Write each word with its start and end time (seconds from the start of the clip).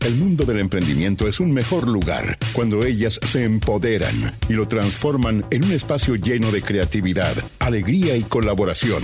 El 0.00 0.14
mundo 0.14 0.44
del 0.44 0.60
emprendimiento 0.60 1.28
es 1.28 1.40
un 1.40 1.52
mejor 1.52 1.88
lugar 1.88 2.38
cuando 2.52 2.84
ellas 2.84 3.18
se 3.22 3.44
empoderan 3.44 4.14
y 4.48 4.54
lo 4.54 4.66
transforman 4.66 5.44
en 5.50 5.64
un 5.64 5.72
espacio 5.72 6.14
lleno 6.14 6.50
de 6.52 6.62
creatividad, 6.62 7.34
alegría 7.58 8.16
y 8.16 8.22
colaboración. 8.22 9.02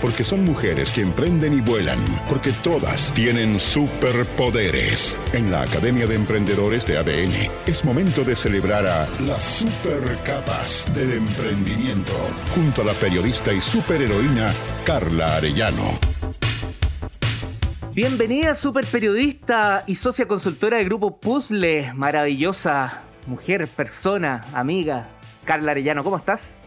Porque 0.00 0.24
son 0.24 0.44
mujeres 0.44 0.90
que 0.90 1.02
emprenden 1.02 1.54
y 1.54 1.60
vuelan, 1.60 1.98
porque 2.28 2.52
todas 2.62 3.12
tienen 3.14 3.60
superpoderes. 3.60 5.18
En 5.32 5.50
la 5.50 5.62
Academia 5.62 6.06
de 6.06 6.14
Emprendedores 6.14 6.84
de 6.86 6.98
ADN 6.98 7.50
es 7.66 7.84
momento 7.84 8.24
de 8.24 8.34
celebrar 8.34 8.86
a 8.86 9.06
las 9.26 9.42
supercapas 9.42 10.86
del 10.94 11.12
emprendimiento, 11.12 12.12
junto 12.54 12.82
a 12.82 12.84
la 12.86 12.94
periodista 12.94 13.52
y 13.52 13.60
superheroína 13.60 14.52
Carla 14.84 15.36
Arellano. 15.36 16.09
Bienvenida, 17.94 18.54
super 18.54 18.86
periodista 18.86 19.82
y 19.86 19.96
socia 19.96 20.28
consultora 20.28 20.76
del 20.76 20.86
grupo 20.86 21.18
Puzzle. 21.18 21.92
Maravillosa 21.94 23.02
mujer, 23.26 23.66
persona, 23.66 24.44
amiga. 24.54 25.08
Carla 25.44 25.72
Arellano, 25.72 26.04
¿cómo 26.04 26.16
estás? 26.16 26.58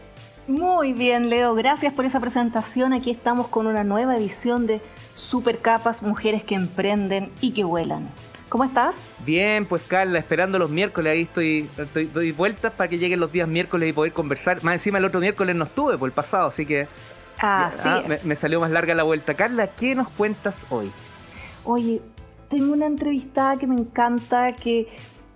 Muy 0.46 0.92
bien, 0.92 1.30
Leo. 1.30 1.54
Gracias 1.54 1.94
por 1.94 2.04
esa 2.04 2.20
presentación. 2.20 2.92
Aquí 2.92 3.10
estamos 3.10 3.48
con 3.48 3.66
una 3.66 3.84
nueva 3.84 4.16
edición 4.16 4.66
de 4.66 4.82
Super 5.14 5.60
Capas, 5.60 6.02
mujeres 6.02 6.44
que 6.44 6.54
emprenden 6.54 7.30
y 7.40 7.52
que 7.52 7.64
vuelan. 7.64 8.06
¿Cómo 8.50 8.64
estás? 8.64 9.00
Bien, 9.24 9.64
pues 9.64 9.82
Carla, 9.88 10.18
esperando 10.18 10.58
los 10.58 10.68
miércoles. 10.68 11.12
Ahí 11.12 11.22
estoy, 11.22 11.68
doy 12.12 12.32
vueltas 12.32 12.72
para 12.72 12.88
que 12.88 12.98
lleguen 12.98 13.18
los 13.18 13.32
días 13.32 13.48
miércoles 13.48 13.88
y 13.88 13.92
poder 13.94 14.12
conversar. 14.12 14.62
Más 14.62 14.74
encima 14.74 14.98
el 14.98 15.06
otro 15.06 15.20
miércoles 15.20 15.56
no 15.56 15.64
estuve 15.64 15.96
por 15.96 16.08
el 16.08 16.12
pasado, 16.12 16.48
así 16.48 16.66
que 16.66 16.86
Así 17.38 17.80
ah, 17.84 18.02
me, 18.06 18.36
salió 18.36 18.60
más 18.60 18.70
larga 18.70 18.94
la 18.94 19.02
vuelta. 19.02 19.34
Carla, 19.34 19.66
¿qué 19.68 19.94
nos 19.94 20.08
cuentas 20.08 20.66
hoy? 20.70 20.92
Oye, 21.64 22.02
tengo 22.48 22.72
una 22.72 22.86
entrevistada 22.86 23.56
que 23.56 23.66
me 23.66 23.74
encanta, 23.74 24.52
que 24.52 24.88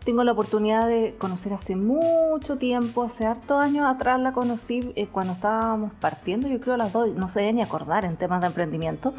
tengo 0.04 0.24
la 0.24 0.32
oportunidad 0.32 0.86
de 0.86 1.14
conocer 1.18 1.52
hace 1.52 1.76
mucho 1.76 2.56
tiempo, 2.56 3.02
hace 3.02 3.26
hartos 3.26 3.62
años 3.62 3.86
atrás 3.86 4.20
la 4.20 4.32
conocí 4.32 4.92
eh, 4.94 5.06
cuando 5.06 5.34
estábamos 5.34 5.92
partiendo, 5.94 6.48
yo 6.48 6.60
creo 6.60 6.74
a 6.74 6.78
las 6.78 6.92
dos, 6.92 7.14
no 7.14 7.28
se 7.28 7.40
debe 7.40 7.52
ni 7.52 7.62
acordar 7.62 8.04
en 8.04 8.16
temas 8.16 8.40
de 8.40 8.46
emprendimiento, 8.46 9.12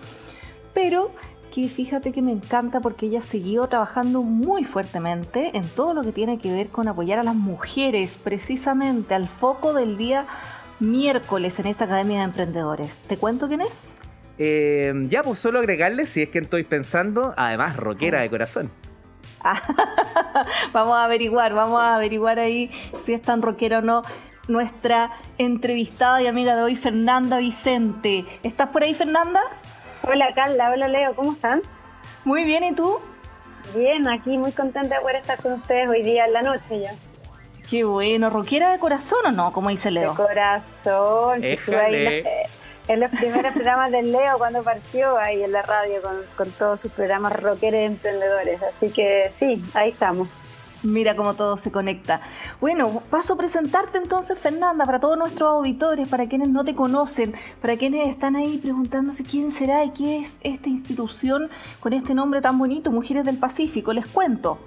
pero 0.73 1.11
que 1.51 1.67
fíjate 1.67 2.11
que 2.11 2.21
me 2.21 2.31
encanta 2.31 2.79
porque 2.79 3.07
ella 3.07 3.21
siguió 3.21 3.67
trabajando 3.67 4.21
muy 4.23 4.63
fuertemente 4.63 5.57
en 5.57 5.67
todo 5.67 5.93
lo 5.93 6.03
que 6.03 6.11
tiene 6.11 6.39
que 6.39 6.51
ver 6.51 6.69
con 6.69 6.87
apoyar 6.87 7.19
a 7.19 7.23
las 7.23 7.35
mujeres, 7.35 8.17
precisamente 8.17 9.13
al 9.13 9.27
foco 9.27 9.73
del 9.73 9.97
día 9.97 10.25
miércoles 10.79 11.59
en 11.59 11.67
esta 11.67 11.85
Academia 11.85 12.19
de 12.19 12.25
Emprendedores. 12.25 13.01
¿Te 13.01 13.17
cuento 13.17 13.47
quién 13.47 13.61
es? 13.61 13.91
Eh, 14.41 14.93
ya, 15.09 15.21
pues 15.21 15.37
solo 15.37 15.59
agregarle, 15.59 16.05
si 16.05 16.21
es 16.21 16.29
que 16.29 16.39
estoy 16.39 16.63
pensando, 16.63 17.33
además, 17.35 17.75
rockera 17.75 18.21
de 18.21 18.29
corazón. 18.29 18.71
vamos 20.73 20.95
a 20.95 21.03
averiguar, 21.03 21.53
vamos 21.53 21.81
a 21.81 21.95
averiguar 21.95 22.39
ahí 22.39 22.71
si 22.97 23.13
es 23.13 23.21
tan 23.21 23.41
rockera 23.41 23.79
o 23.79 23.81
no. 23.81 24.01
Nuestra 24.47 25.11
entrevistada 25.37 26.21
y 26.21 26.27
amiga 26.27 26.55
de 26.55 26.63
hoy, 26.63 26.75
Fernanda 26.75 27.37
Vicente. 27.37 28.25
¿Estás 28.41 28.69
por 28.69 28.81
ahí, 28.81 28.95
Fernanda? 28.95 29.41
Hola, 30.03 30.27
Carla. 30.33 30.71
Hola, 30.71 30.87
Leo. 30.87 31.13
¿Cómo 31.13 31.33
están? 31.33 31.61
Muy 32.23 32.45
bien, 32.45 32.63
¿y 32.63 32.73
tú? 32.73 32.97
Bien, 33.75 34.07
aquí 34.07 34.37
muy 34.37 34.51
contenta 34.53 34.95
de 34.95 35.01
poder 35.01 35.17
estar 35.17 35.39
con 35.41 35.53
ustedes 35.53 35.87
hoy 35.87 36.01
día 36.01 36.25
en 36.25 36.33
la 36.33 36.41
noche 36.41 36.79
ya. 36.81 36.93
Qué 37.69 37.83
bueno, 37.83 38.31
¿rockera 38.31 38.71
de 38.71 38.79
corazón 38.79 39.19
o 39.27 39.31
no? 39.31 39.53
Como 39.53 39.69
dice 39.69 39.91
Leo. 39.91 40.11
De 40.11 40.17
corazón. 40.17 41.43
En 42.89 43.01
los 43.01 43.11
primeros 43.11 43.53
programas 43.53 43.91
del 43.91 44.11
Leo 44.11 44.39
cuando 44.39 44.63
partió 44.63 45.15
ahí 45.15 45.43
en 45.43 45.51
la 45.51 45.61
radio 45.61 46.01
con, 46.01 46.15
con 46.35 46.51
todos 46.53 46.79
sus 46.81 46.91
programas 46.91 47.39
rockeros 47.39 47.81
emprendedores. 47.81 48.59
Así 48.63 48.89
que 48.89 49.31
sí, 49.37 49.63
ahí 49.75 49.91
estamos. 49.91 50.27
Mira 50.83 51.15
cómo 51.15 51.33
todo 51.33 51.57
se 51.57 51.71
conecta. 51.71 52.21
Bueno, 52.61 53.03
paso 53.09 53.33
a 53.33 53.37
presentarte 53.37 53.97
entonces, 53.97 54.39
Fernanda, 54.39 54.85
para 54.85 54.99
todos 54.99 55.17
nuestros 55.17 55.49
auditores, 55.49 56.07
para 56.07 56.27
quienes 56.27 56.49
no 56.49 56.63
te 56.63 56.73
conocen, 56.73 57.33
para 57.61 57.75
quienes 57.75 58.07
están 58.07 58.35
ahí 58.35 58.57
preguntándose 58.57 59.23
quién 59.23 59.51
será 59.51 59.83
y 59.83 59.91
qué 59.91 60.19
es 60.19 60.37
esta 60.41 60.69
institución 60.69 61.49
con 61.81 61.91
este 61.93 62.13
nombre 62.13 62.41
tan 62.41 62.57
bonito, 62.57 62.91
Mujeres 62.91 63.25
del 63.25 63.37
Pacífico. 63.37 63.91
Les 63.91 64.07
cuento. 64.07 64.59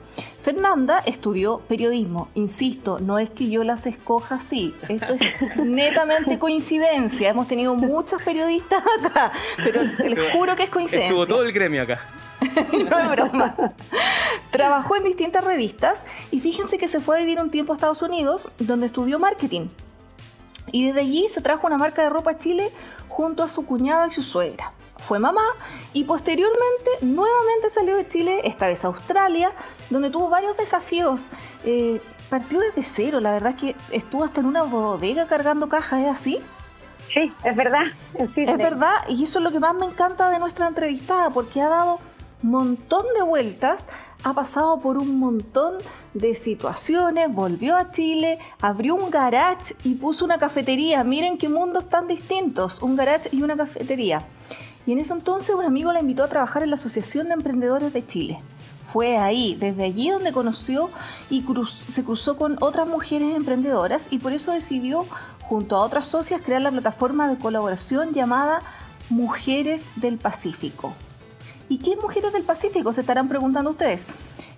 Fernanda 0.43 0.99
estudió 1.07 1.61
periodismo. 1.69 2.29
Insisto, 2.35 2.99
no 2.99 3.19
es 3.19 3.31
que 3.31 3.49
yo 3.49 3.65
las 3.65 3.87
escoja 3.87 4.35
así. 4.35 4.75
Esto 4.89 5.15
es 5.15 5.23
netamente 5.65 6.39
coincidencia. 6.39 7.31
Hemos 7.31 7.49
tenido 7.49 7.75
muchas 7.75 8.23
periodistas 8.23 8.83
acá, 9.01 9.33
pero 9.57 9.83
les 9.83 10.33
juro 10.33 10.57
que 10.57 10.65
es 10.65 10.71
coincidencia. 10.71 11.09
Estuvo 11.09 11.27
todo 11.27 11.43
el 11.45 11.53
gremio 11.53 11.83
acá. 11.83 12.01
no 12.91 12.99
es 12.99 13.11
broma. 13.11 13.55
Trabajó 14.51 14.97
en 14.97 15.05
distintas 15.05 15.45
revistas 15.45 16.05
y 16.31 16.41
fíjense 16.41 16.79
que 16.79 16.89
se 16.89 17.01
fue 17.01 17.17
a 17.17 17.21
vivir 17.21 17.41
un 17.41 17.51
tiempo 17.51 17.73
a 17.73 17.77
Estados 17.77 18.03
Unidos 18.03 18.51
donde 18.59 18.87
estudió 18.87 19.19
marketing. 19.19 19.69
Y 20.71 20.87
desde 20.87 21.01
allí 21.01 21.29
se 21.29 21.41
trajo 21.41 21.67
una 21.67 21.79
marca 21.79 22.03
de 22.03 22.11
ropa 22.11 22.33
a 22.33 22.39
Chile 22.39 22.71
junto 23.09 23.43
a 23.43 23.49
su 23.49 23.67
cuñada 23.67 24.07
y 24.07 24.11
su 24.11 24.23
suegra. 24.23 24.73
Fue 24.99 25.19
mamá 25.19 25.43
y 25.93 26.05
posteriormente 26.05 26.91
nuevamente 27.01 27.71
salió 27.71 27.97
de 27.97 28.07
Chile, 28.07 28.41
esta 28.45 28.69
vez 28.69 28.85
a 28.85 28.89
Australia, 28.89 29.53
donde 29.91 30.11
tuvo 30.11 30.29
varios 30.29 30.57
desafíos. 30.57 31.27
Eh, 31.65 32.01
partió 32.31 32.61
desde 32.61 32.85
cero, 32.85 33.21
la 33.21 33.33
verdad 33.33 33.51
es 33.51 33.57
que 33.57 33.77
estuvo 33.91 34.25
hasta 34.25 34.41
en 34.41 34.47
una 34.47 34.63
bodega 34.63 35.27
cargando 35.27 35.69
cajas, 35.69 36.01
¿es 36.01 36.09
así? 36.09 36.41
Sí, 37.13 37.33
es 37.45 37.57
verdad. 37.57 37.87
es 38.15 38.35
verdad, 38.35 39.05
y 39.09 39.25
eso 39.25 39.39
es 39.39 39.45
lo 39.45 39.51
que 39.51 39.61
más 39.61 39.75
me 39.75 39.85
encanta 39.85 40.31
de 40.31 40.39
nuestra 40.39 40.69
entrevistada, 40.69 41.29
porque 41.31 41.61
ha 41.61 41.69
dado 41.69 41.99
montón 42.43 43.07
de 43.17 43.23
vueltas, 43.23 43.87
ha 44.25 44.35
pasado 44.35 44.79
por 44.81 44.99
un 44.99 45.19
montón 45.19 45.75
de 46.15 46.35
situaciones, 46.35 47.35
volvió 47.35 47.77
a 47.77 47.91
Chile, 47.91 48.39
abrió 48.61 48.95
un 48.95 49.11
garage 49.11 49.75
y 49.85 49.95
puso 49.95 50.25
una 50.25 50.39
cafetería. 50.39 51.03
Miren 51.03 51.39
qué 51.39 51.49
mundos 51.49 51.89
tan 51.89 52.07
distintos, 52.07 52.81
un 52.83 52.97
garage 52.97 53.29
y 53.33 53.43
una 53.43 53.57
cafetería. 53.57 54.25
Y 54.87 54.93
en 54.93 54.99
ese 54.99 55.13
entonces 55.13 55.55
un 55.55 55.65
amigo 55.65 55.93
la 55.93 56.01
invitó 56.01 56.25
a 56.25 56.29
trabajar 56.29 56.63
en 56.63 56.71
la 56.71 56.77
Asociación 56.77 57.29
de 57.29 57.35
Emprendedores 57.35 57.93
de 57.93 58.05
Chile. 58.05 58.41
Fue 58.93 59.17
ahí, 59.17 59.55
desde 59.55 59.85
allí 59.85 60.11
donde 60.11 60.33
conoció 60.33 60.91
y 61.31 61.45
se 61.89 62.05
cruzó 62.05 62.37
con 62.37 62.59
otras 62.61 62.87
mujeres 62.87 63.35
emprendedoras 63.35 64.09
y 64.11 64.19
por 64.19 64.33
eso 64.33 64.53
decidió, 64.53 65.07
junto 65.41 65.77
a 65.77 65.81
otras 65.85 66.07
socias, 66.07 66.43
crear 66.43 66.63
la 66.63 66.71
plataforma 66.71 67.29
de 67.29 67.39
colaboración 67.39 68.13
llamada 68.13 68.61
Mujeres 69.09 69.89
del 69.97 70.19
Pacífico. 70.19 70.95
¿Y 71.73 71.79
qué 71.79 71.97
Mujeres 71.97 72.35
del 72.35 72.43
Pacífico? 72.43 72.93
Se 72.93 73.01
estarán 73.01 73.31
preguntando 73.31 73.71
ustedes. 73.71 74.07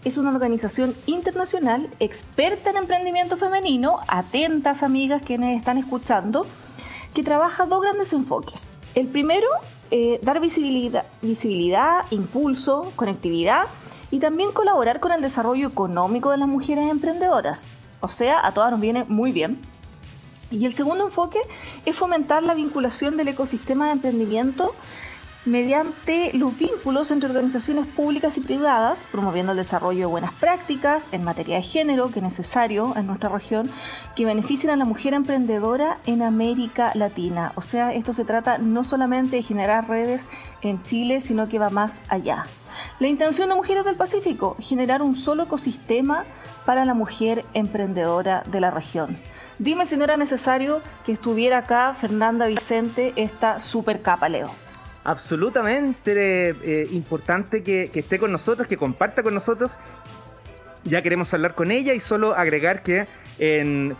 Es 0.05 0.19
una 0.19 0.31
organización 0.31 0.97
internacional 1.07 1.89
experta 2.01 2.71
en 2.71 2.77
emprendimiento 2.77 3.37
femenino, 3.37 4.01
atentas 4.09 4.83
amigas 4.83 5.23
quienes 5.25 5.57
están 5.57 5.79
escuchando, 5.79 6.45
que 7.15 7.23
trabaja 7.23 7.67
dos 7.67 7.83
grandes 7.83 8.13
enfoques. 8.13 8.65
El 8.97 9.07
primero, 9.07 9.47
eh, 9.93 10.19
dar 10.25 10.41
visibilidad, 10.41 11.07
visibilidad, 11.23 12.05
impulso, 12.11 12.91
conectividad 12.97 13.67
y 14.11 14.19
también 14.19 14.51
colaborar 14.51 14.99
con 14.99 15.13
el 15.13 15.23
desarrollo 15.23 15.69
económico 15.69 16.33
de 16.33 16.39
las 16.39 16.49
mujeres 16.49 16.91
emprendedoras. 16.91 17.69
O 18.01 18.09
sea, 18.09 18.45
a 18.45 18.53
todas 18.53 18.73
nos 18.73 18.81
viene 18.81 19.05
muy 19.05 19.31
bien. 19.31 19.61
Y 20.51 20.67
el 20.67 20.75
segundo 20.75 21.05
enfoque 21.05 21.39
es 21.87 21.95
fomentar 21.95 22.43
la 22.43 22.55
vinculación 22.55 23.17
del 23.17 23.29
ecosistema 23.29 23.87
de 23.87 23.93
emprendimiento 23.93 24.73
mediante 25.45 26.31
los 26.33 26.57
vínculos 26.59 27.11
entre 27.11 27.29
organizaciones 27.29 27.87
públicas 27.87 28.39
y 28.39 28.41
privadas, 28.41 29.05
promoviendo 29.13 29.53
el 29.53 29.59
desarrollo 29.59 30.01
de 30.01 30.07
buenas 30.07 30.33
prácticas 30.35 31.07
en 31.13 31.23
materia 31.23 31.57
de 31.57 31.63
género, 31.63 32.11
que 32.11 32.21
es 32.21 32.23
necesario 32.23 32.95
en 32.97 33.07
nuestra 33.07 33.29
región, 33.29 33.71
que 34.17 34.25
beneficien 34.25 34.73
a 34.73 34.77
la 34.77 34.85
mujer 34.85 35.13
emprendedora 35.13 35.99
en 36.07 36.23
América 36.23 36.93
Latina. 36.95 37.53
O 37.57 37.61
sea, 37.61 37.93
esto 37.93 38.13
se 38.13 38.25
trata 38.25 38.59
no 38.59 38.85
solamente 38.85 39.37
de 39.37 39.43
generar 39.43 39.89
redes 39.89 40.29
en 40.63 40.83
Chile, 40.83 41.21
sino 41.21 41.49
que 41.49 41.59
va 41.59 41.71
más 41.71 42.01
allá. 42.09 42.47
La 42.99 43.09
intención 43.09 43.49
de 43.49 43.55
Mujeres 43.55 43.85
del 43.85 43.97
Pacífico, 43.97 44.57
generar 44.61 45.03
un 45.03 45.17
solo 45.17 45.45
ecosistema 45.45 46.25
para 46.65 46.85
la 46.85 46.95
mujer 46.95 47.45
emprendedora 47.53 48.43
de 48.47 48.61
la 48.61 48.71
región. 48.71 49.19
Dime 49.59 49.85
si 49.85 49.97
no 49.97 50.05
era 50.05 50.17
necesario 50.17 50.81
que 51.05 51.13
estuviera 51.13 51.59
acá 51.59 51.95
Fernanda 51.95 52.47
Vicente, 52.47 53.13
esta 53.15 53.61
super 53.61 54.03
capa, 54.03 54.29
Leo 54.29 54.64
absolutamente 55.05 56.51
eh, 56.51 56.89
importante 56.91 57.63
que, 57.63 57.91
esté 57.95 58.19
con 58.19 58.33
nosotros, 58.33 58.67
que 58.67 58.77
comparta 58.77 59.23
con 59.23 59.35
nosotros. 59.35 59.79
Ya 60.85 61.03
queremos 61.03 61.33
hablar 61.33 61.55
con 61.55 61.71
ella 61.71 61.95
y 61.95 62.01
solo 62.01 62.35
agregar 62.35 62.83
que 62.83 63.07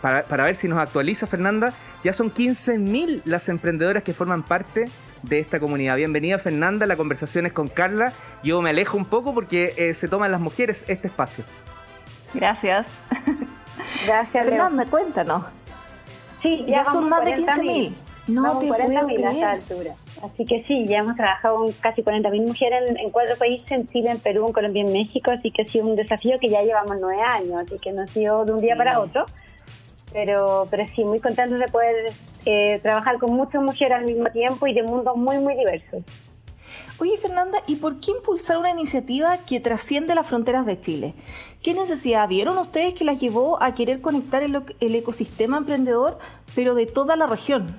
para, 0.01 0.43
ver 0.43 0.55
si 0.55 0.67
nos 0.67 0.79
actualiza 0.79 1.27
Fernanda, 1.27 1.73
ya 2.03 2.13
son 2.13 2.31
15.000 2.31 3.21
las 3.25 3.49
emprendedoras 3.49 4.03
que 4.03 4.13
forman 4.13 4.43
parte 4.43 4.89
de 5.23 5.39
esta 5.39 5.59
comunidad. 5.59 5.95
Bienvenida 5.95 6.37
Fernanda, 6.37 6.85
la 6.85 6.95
conversación 6.95 7.45
es 7.45 7.53
con 7.53 7.67
Carla. 7.67 8.13
Yo 8.43 8.61
me 8.61 8.69
alejo 8.69 8.97
un 8.97 9.05
poco 9.05 9.33
porque 9.33 9.73
eh, 9.77 9.93
se 9.93 10.07
toman 10.07 10.31
las 10.31 10.39
mujeres 10.39 10.85
este 10.87 11.07
espacio. 11.07 11.43
Gracias. 12.33 12.87
Gracias. 14.05 14.45
Fernanda, 14.45 14.85
cuéntanos. 14.85 15.43
Sí, 16.41 16.65
ya, 16.67 16.85
son 16.85 17.09
más 17.09 17.25
de 17.25 17.37
15.000. 17.37 17.93
No 18.27 18.59
te 18.59 18.67
40.000 18.67 19.25
a 19.25 19.31
esta 19.31 19.51
altura. 19.51 19.95
Así 20.23 20.45
que 20.45 20.63
sí, 20.63 20.85
ya 20.87 20.99
hemos 20.99 21.15
trabajado 21.15 21.57
con 21.57 21.71
casi 21.73 22.01
40.000 22.01 22.47
mujeres 22.47 22.83
en, 22.97 23.09
cuatro 23.11 23.35
países, 23.37 23.69
en 23.71 23.87
Chile, 23.87 24.11
en 24.11 24.19
Perú, 24.19 24.47
en 24.47 24.53
Colombia 24.53 24.83
y 24.83 24.87
en 24.87 24.93
México, 24.93 25.31
así 25.31 25.51
que 25.51 25.63
ha 25.63 25.67
sido 25.67 25.85
un 25.85 25.95
desafío 25.95 26.39
que 26.39 26.49
ya 26.49 26.61
llevamos 26.63 26.97
nueve 26.99 27.21
años, 27.21 27.57
así 27.65 27.77
que 27.79 27.91
no 27.91 28.03
ha 28.03 28.07
sido 28.07 28.45
de 28.45 28.53
un 28.53 28.61
día 28.61 28.75
para 28.75 28.99
otro, 28.99 29.25
pero, 30.13 30.67
pero 30.71 30.85
sí, 30.95 31.03
muy 31.03 31.19
contentos 31.19 31.59
de 31.59 31.67
poder 31.67 32.13
eh, 32.45 32.79
trabajar 32.81 33.17
con 33.17 33.33
muchas 33.33 33.61
mujeres 33.61 33.97
al 33.97 34.05
mismo 34.05 34.29
tiempo 34.29 34.67
y 34.67 34.73
de 34.73 34.83
mundos 34.83 35.17
muy, 35.17 35.37
muy 35.39 35.55
diversos. 35.55 36.03
Oye, 36.97 37.17
Fernanda, 37.17 37.57
¿y 37.67 37.75
por 37.75 37.99
qué 37.99 38.11
impulsar 38.11 38.57
una 38.57 38.69
iniciativa 38.69 39.37
que 39.39 39.59
trasciende 39.59 40.15
las 40.15 40.25
fronteras 40.25 40.65
de 40.65 40.79
Chile? 40.79 41.13
¿Qué 41.61 41.73
necesidad 41.73 42.27
vieron 42.29 42.57
ustedes 42.57 42.93
que 42.93 43.03
las 43.03 43.19
llevó 43.19 43.61
a 43.61 43.75
querer 43.75 43.99
conectar 43.99 44.43
el, 44.43 44.63
el 44.79 44.95
ecosistema 44.95 45.57
emprendedor, 45.57 46.17
pero 46.55 46.73
de 46.73 46.85
toda 46.85 47.17
la 47.17 47.27
región? 47.27 47.75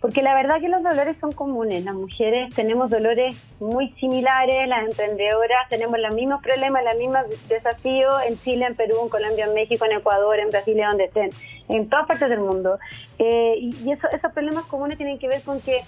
Porque 0.00 0.22
la 0.22 0.34
verdad 0.34 0.60
que 0.60 0.68
los 0.68 0.82
dolores 0.82 1.16
son 1.20 1.32
comunes. 1.32 1.84
Las 1.84 1.94
mujeres 1.94 2.54
tenemos 2.54 2.90
dolores 2.90 3.36
muy 3.58 3.90
similares, 3.94 4.68
las 4.68 4.86
emprendedoras 4.86 5.68
tenemos 5.68 5.98
los 5.98 6.14
mismos 6.14 6.40
problemas, 6.40 6.84
los 6.84 6.96
mismos 6.96 7.48
desafíos 7.48 8.14
en 8.28 8.38
Chile, 8.38 8.66
en 8.66 8.76
Perú, 8.76 8.96
en 9.02 9.08
Colombia, 9.08 9.46
en 9.46 9.54
México, 9.54 9.84
en 9.84 9.98
Ecuador, 9.98 10.38
en 10.38 10.50
Brasil, 10.50 10.76
donde 10.76 11.04
estén, 11.06 11.30
en 11.68 11.88
todas 11.88 12.06
partes 12.06 12.28
del 12.28 12.40
mundo. 12.40 12.78
Eh, 13.18 13.54
y 13.58 13.90
eso, 13.90 14.08
esos 14.12 14.32
problemas 14.32 14.66
comunes 14.66 14.98
tienen 14.98 15.18
que 15.18 15.26
ver 15.26 15.42
con 15.42 15.60
que 15.60 15.80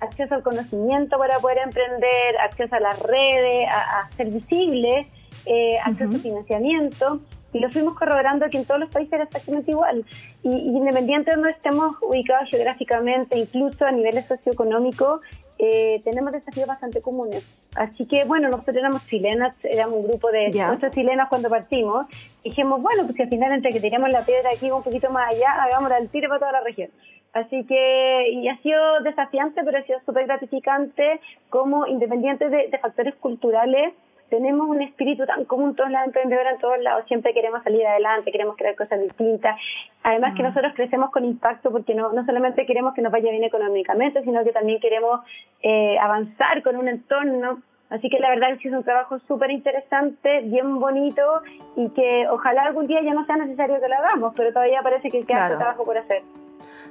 acceso 0.00 0.36
al 0.36 0.42
conocimiento 0.44 1.18
para 1.18 1.40
poder 1.40 1.58
emprender, 1.58 2.38
acceso 2.40 2.76
a 2.76 2.80
las 2.80 3.00
redes, 3.00 3.66
a, 3.68 4.08
ser 4.16 4.28
visible, 4.30 5.08
eh, 5.46 5.78
acceso 5.84 6.16
a 6.16 6.20
financiamiento 6.20 7.20
y 7.52 7.60
lo 7.60 7.70
fuimos 7.70 7.94
corroborando 7.94 8.48
que 8.50 8.58
en 8.58 8.64
todos 8.64 8.80
los 8.80 8.90
países 8.90 9.14
era 9.14 9.24
exactamente 9.24 9.70
igual. 9.70 10.04
Y, 10.42 10.48
independiente 10.50 11.30
de 11.30 11.36
donde 11.36 11.52
estemos 11.52 11.96
ubicados 12.02 12.50
geográficamente, 12.50 13.38
incluso 13.38 13.86
a 13.86 13.92
niveles 13.92 14.26
socioeconómicos, 14.26 15.20
eh, 15.58 16.00
tenemos 16.04 16.32
desafíos 16.32 16.68
bastante 16.68 17.00
comunes. 17.00 17.44
Así 17.74 18.06
que, 18.06 18.24
bueno, 18.24 18.48
nosotros 18.48 18.76
éramos 18.76 19.06
chilenas, 19.06 19.54
éramos 19.64 19.96
un 19.96 20.08
grupo 20.08 20.30
de 20.30 20.50
ocho 20.70 20.88
chilenas 20.90 21.28
cuando 21.28 21.48
partimos. 21.48 22.06
dijimos, 22.44 22.80
bueno, 22.82 23.04
pues 23.04 23.16
si 23.16 23.22
al 23.22 23.28
final 23.28 23.52
entre 23.52 23.72
que 23.72 23.80
tiramos 23.80 24.10
la 24.10 24.22
piedra 24.22 24.50
aquí 24.54 24.70
un 24.70 24.82
poquito 24.82 25.10
más 25.10 25.32
allá, 25.32 25.62
hagámosla 25.62 25.96
al 25.96 26.08
tiro 26.08 26.28
para 26.28 26.40
toda 26.40 26.52
la 26.52 26.60
región. 26.60 26.90
Así 27.32 27.64
que, 27.64 28.30
y 28.32 28.48
ha 28.48 28.56
sido 28.62 29.00
desafiante, 29.00 29.62
pero 29.64 29.78
ha 29.78 29.82
sido 29.82 30.00
súper 30.06 30.26
gratificante 30.26 31.20
como 31.50 31.86
independiente 31.86 32.48
de 32.48 32.78
factores 32.80 33.14
culturales, 33.16 33.92
tenemos 34.28 34.68
un 34.68 34.82
espíritu 34.82 35.26
tan 35.26 35.44
común 35.44 35.74
todas 35.74 35.90
las 35.90 36.06
emprendedoras 36.06 36.54
en 36.54 36.60
todos 36.60 36.78
lados, 36.80 37.04
siempre 37.08 37.34
queremos 37.34 37.62
salir 37.62 37.86
adelante, 37.86 38.32
queremos 38.32 38.56
crear 38.56 38.74
cosas 38.76 39.00
distintas. 39.00 39.56
Además 40.02 40.34
que 40.36 40.42
mm. 40.42 40.46
nosotros 40.46 40.72
crecemos 40.74 41.10
con 41.10 41.24
impacto 41.24 41.70
porque 41.70 41.94
no, 41.94 42.12
no 42.12 42.24
solamente 42.24 42.66
queremos 42.66 42.94
que 42.94 43.02
nos 43.02 43.12
vaya 43.12 43.30
bien 43.30 43.44
económicamente, 43.44 44.22
sino 44.22 44.44
que 44.44 44.52
también 44.52 44.80
queremos 44.80 45.20
eh, 45.62 45.98
avanzar 45.98 46.62
con 46.62 46.76
un 46.76 46.88
entorno. 46.88 47.62
Así 47.90 48.10
que 48.10 48.18
la 48.18 48.28
verdad 48.30 48.52
es 48.52 48.60
que 48.60 48.68
es 48.68 48.74
un 48.74 48.84
trabajo 48.84 49.18
súper 49.20 49.50
interesante, 49.50 50.42
bien 50.42 50.78
bonito 50.78 51.22
y 51.74 51.88
que 51.90 52.26
ojalá 52.28 52.62
algún 52.62 52.86
día 52.86 53.00
ya 53.02 53.14
no 53.14 53.24
sea 53.24 53.36
necesario 53.36 53.80
que 53.80 53.88
lo 53.88 53.94
hagamos, 53.94 54.34
pero 54.36 54.52
todavía 54.52 54.82
parece 54.82 55.10
que 55.10 55.24
queda 55.24 55.56
trabajo 55.56 55.84
por 55.84 55.96
hacer. 55.96 56.22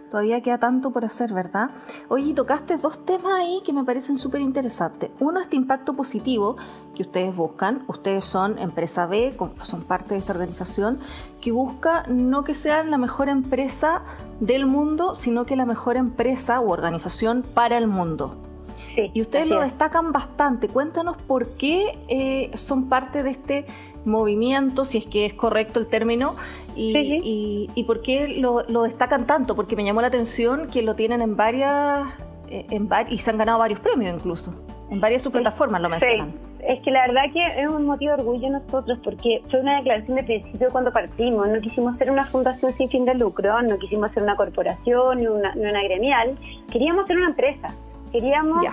Todavía 0.09 0.41
queda 0.41 0.57
tanto 0.57 0.91
por 0.91 1.03
hacer, 1.03 1.33
¿verdad? 1.33 1.71
Oye, 2.07 2.33
tocaste 2.33 2.77
dos 2.77 3.05
temas 3.05 3.33
ahí 3.33 3.61
que 3.65 3.73
me 3.73 3.83
parecen 3.83 4.15
súper 4.15 4.39
interesantes. 4.39 5.11
Uno, 5.19 5.41
este 5.41 5.57
impacto 5.57 5.95
positivo 5.95 6.55
que 6.95 7.03
ustedes 7.03 7.35
buscan. 7.35 7.83
Ustedes 7.87 8.23
son 8.23 8.57
empresa 8.57 9.05
B, 9.05 9.35
son 9.63 9.83
parte 9.83 10.13
de 10.13 10.19
esta 10.21 10.31
organización 10.31 10.99
que 11.41 11.51
busca 11.51 12.03
no 12.07 12.43
que 12.43 12.53
sean 12.53 12.89
la 12.89 12.97
mejor 12.97 13.29
empresa 13.29 14.01
del 14.39 14.65
mundo, 14.65 15.13
sino 15.13 15.45
que 15.45 15.55
la 15.55 15.65
mejor 15.65 15.97
empresa 15.97 16.59
u 16.61 16.71
organización 16.71 17.43
para 17.53 17.77
el 17.77 17.87
mundo. 17.87 18.35
Sí, 18.95 19.11
y 19.13 19.21
ustedes 19.21 19.47
lo 19.47 19.59
destacan 19.59 20.11
bastante. 20.11 20.67
Cuéntanos 20.69 21.17
por 21.21 21.49
qué 21.49 21.99
eh, 22.07 22.49
son 22.55 22.89
parte 22.89 23.21
de 23.21 23.29
este 23.29 23.65
movimiento, 24.07 24.85
si 24.85 24.97
es 24.97 25.05
que 25.05 25.25
es 25.25 25.33
correcto 25.33 25.79
el 25.79 25.87
término, 25.87 26.35
y, 26.75 27.69
y, 27.73 27.83
por 27.83 28.01
qué 28.01 28.27
lo, 28.27 28.63
destacan 28.83 29.25
tanto, 29.25 29.55
porque 29.55 29.75
me 29.75 29.83
llamó 29.83 30.01
la 30.01 30.07
atención 30.07 30.67
que 30.67 30.83
lo 30.83 30.95
tienen 30.95 31.21
en 31.21 31.35
varias, 31.35 32.07
eh, 32.49 32.65
en 32.69 32.87
y 33.09 33.17
se 33.17 33.31
han 33.31 33.37
ganado 33.37 33.59
varios 33.59 33.79
premios 33.79 34.15
incluso, 34.15 34.53
en 34.91 35.01
varias 35.01 35.23
subplataformas 35.23 35.81
lo 35.81 35.89
mencionan. 35.89 36.33
Es 36.67 36.81
que 36.81 36.91
la 36.91 37.07
verdad 37.07 37.23
que 37.31 37.61
es 37.61 37.69
un 37.69 37.85
motivo 37.85 38.15
de 38.15 38.21
orgullo 38.21 38.49
nosotros 38.49 38.99
porque 39.03 39.41
fue 39.49 39.61
una 39.61 39.77
declaración 39.77 40.17
de 40.17 40.23
principio 40.23 40.67
cuando 40.71 40.91
partimos. 40.91 41.47
No 41.47 41.61
quisimos 41.61 41.95
ser 41.97 42.11
una 42.11 42.25
fundación 42.25 42.73
sin 42.73 42.89
fin 42.89 43.05
de 43.05 43.15
lucro, 43.15 43.61
no 43.61 43.77
quisimos 43.77 44.11
ser 44.11 44.23
una 44.23 44.35
corporación 44.35 45.19
ni 45.19 45.27
una, 45.27 45.53
una 45.55 45.83
gremial. 45.83 46.35
Queríamos 46.69 47.07
ser 47.07 47.17
una 47.17 47.29
empresa. 47.29 47.69
Queríamos 48.11 48.65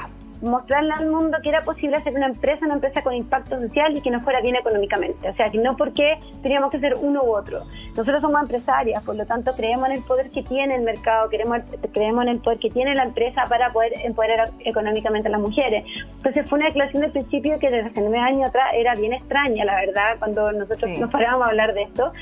mostrarle 0.45 0.93
al 0.97 1.11
mundo 1.11 1.39
que 1.43 1.49
era 1.49 1.65
posible 1.65 1.97
hacer 1.97 2.15
una 2.15 2.27
empresa, 2.27 2.65
una 2.65 2.75
empresa 2.75 3.03
con 3.03 3.15
impacto 3.15 3.59
social 3.61 3.97
y 3.97 4.01
que 4.01 4.11
no 4.11 4.21
fuera 4.21 4.41
bien 4.41 4.57
económicamente. 4.57 5.29
O 5.29 5.35
sea, 5.35 5.51
que 5.51 5.59
no 5.59 5.77
porque 5.77 6.19
teníamos 6.43 6.71
que 6.71 6.81
ser 6.81 6.95
uno 7.01 7.23
u 7.23 7.37
otro. 7.37 7.61
Nosotros 7.97 8.21
somos 8.21 8.41
empresarias, 8.43 9.03
por 9.03 9.17
lo 9.17 9.27
tanto 9.27 9.53
creemos 9.57 9.89
en 9.89 9.97
el 9.97 10.03
poder 10.03 10.31
que 10.31 10.43
tiene 10.43 10.77
el 10.77 10.83
mercado, 10.83 11.29
creemos, 11.29 11.59
creemos 11.93 12.23
en 12.25 12.29
el 12.29 12.39
poder 12.39 12.59
que 12.59 12.71
tiene 12.71 12.95
la 12.95 13.05
empresa 13.05 13.45
para 13.49 13.73
poder 13.73 13.93
empoderar 14.05 14.51
económicamente 14.61 15.29
a 15.29 15.33
las 15.33 15.41
mujeres. 15.41 15.85
Entonces 16.17 16.49
fue 16.49 16.59
una 16.59 16.69
declaración 16.69 17.03
de 17.03 17.09
principio 17.09 17.59
que 17.59 17.71
desde 17.71 17.89
hace 17.89 18.01
nueve 18.01 18.19
años 18.19 18.49
atrás 18.49 18.67
era 18.75 18.95
bien 18.95 19.13
extraña, 19.13 19.65
la 19.65 19.75
verdad, 19.77 20.17
cuando 20.19 20.53
nosotros 20.53 20.91
nos 20.99 21.11
parábamos 21.11 21.47
a 21.47 21.51
hablar 21.51 21.75
de 21.75 21.83
esto 21.83 22.13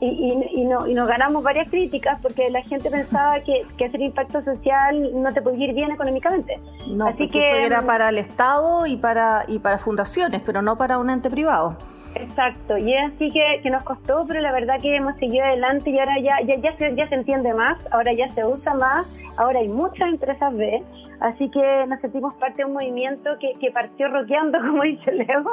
y, 0.00 0.64
no, 0.64 0.86
y 0.86 0.94
nos 0.94 1.08
ganamos 1.08 1.42
varias 1.42 1.68
críticas 1.68 2.20
porque 2.22 2.50
la 2.50 2.62
gente 2.62 2.90
pensaba 2.90 3.40
que, 3.40 3.66
que 3.76 3.86
hacer 3.86 4.00
impacto 4.00 4.42
social 4.42 5.10
no 5.20 5.32
te 5.32 5.42
podía 5.42 5.68
ir 5.68 5.74
bien 5.74 5.90
económicamente. 5.90 6.60
No, 6.86 7.08
Así 7.08 7.28
que 7.28 7.40
eso 7.40 7.56
era 7.56 7.82
para 7.82 8.08
el 8.10 8.18
Estado 8.18 8.86
y 8.86 8.96
para, 8.96 9.44
y 9.48 9.58
para 9.58 9.78
fundaciones, 9.78 10.42
pero 10.44 10.62
no 10.62 10.76
para 10.76 10.98
un 10.98 11.10
ente 11.10 11.30
privado. 11.30 11.76
Exacto, 12.14 12.78
y 12.78 12.94
es 12.94 13.12
así 13.12 13.30
que, 13.30 13.60
que 13.62 13.70
nos 13.70 13.82
costó, 13.82 14.24
pero 14.26 14.40
la 14.40 14.50
verdad 14.52 14.80
que 14.80 14.96
hemos 14.96 15.16
seguido 15.16 15.44
adelante 15.44 15.90
y 15.90 15.98
ahora 15.98 16.18
ya, 16.20 16.36
ya, 16.44 16.56
ya, 16.56 16.76
se, 16.76 16.94
ya 16.96 17.08
se 17.08 17.14
entiende 17.14 17.52
más, 17.52 17.78
ahora 17.92 18.12
ya 18.12 18.28
se 18.30 18.44
usa 18.44 18.74
más, 18.74 19.06
ahora 19.36 19.60
hay 19.60 19.68
muchas 19.68 20.08
empresas 20.08 20.54
B 20.56 20.82
Así 21.20 21.50
que 21.50 21.86
nos 21.88 22.00
sentimos 22.00 22.34
parte 22.34 22.58
de 22.58 22.64
un 22.64 22.74
movimiento 22.74 23.30
que, 23.40 23.54
que 23.58 23.72
partió 23.72 24.08
roqueando, 24.08 24.58
como 24.66 24.82
dice 24.84 25.10
Leo, 25.12 25.44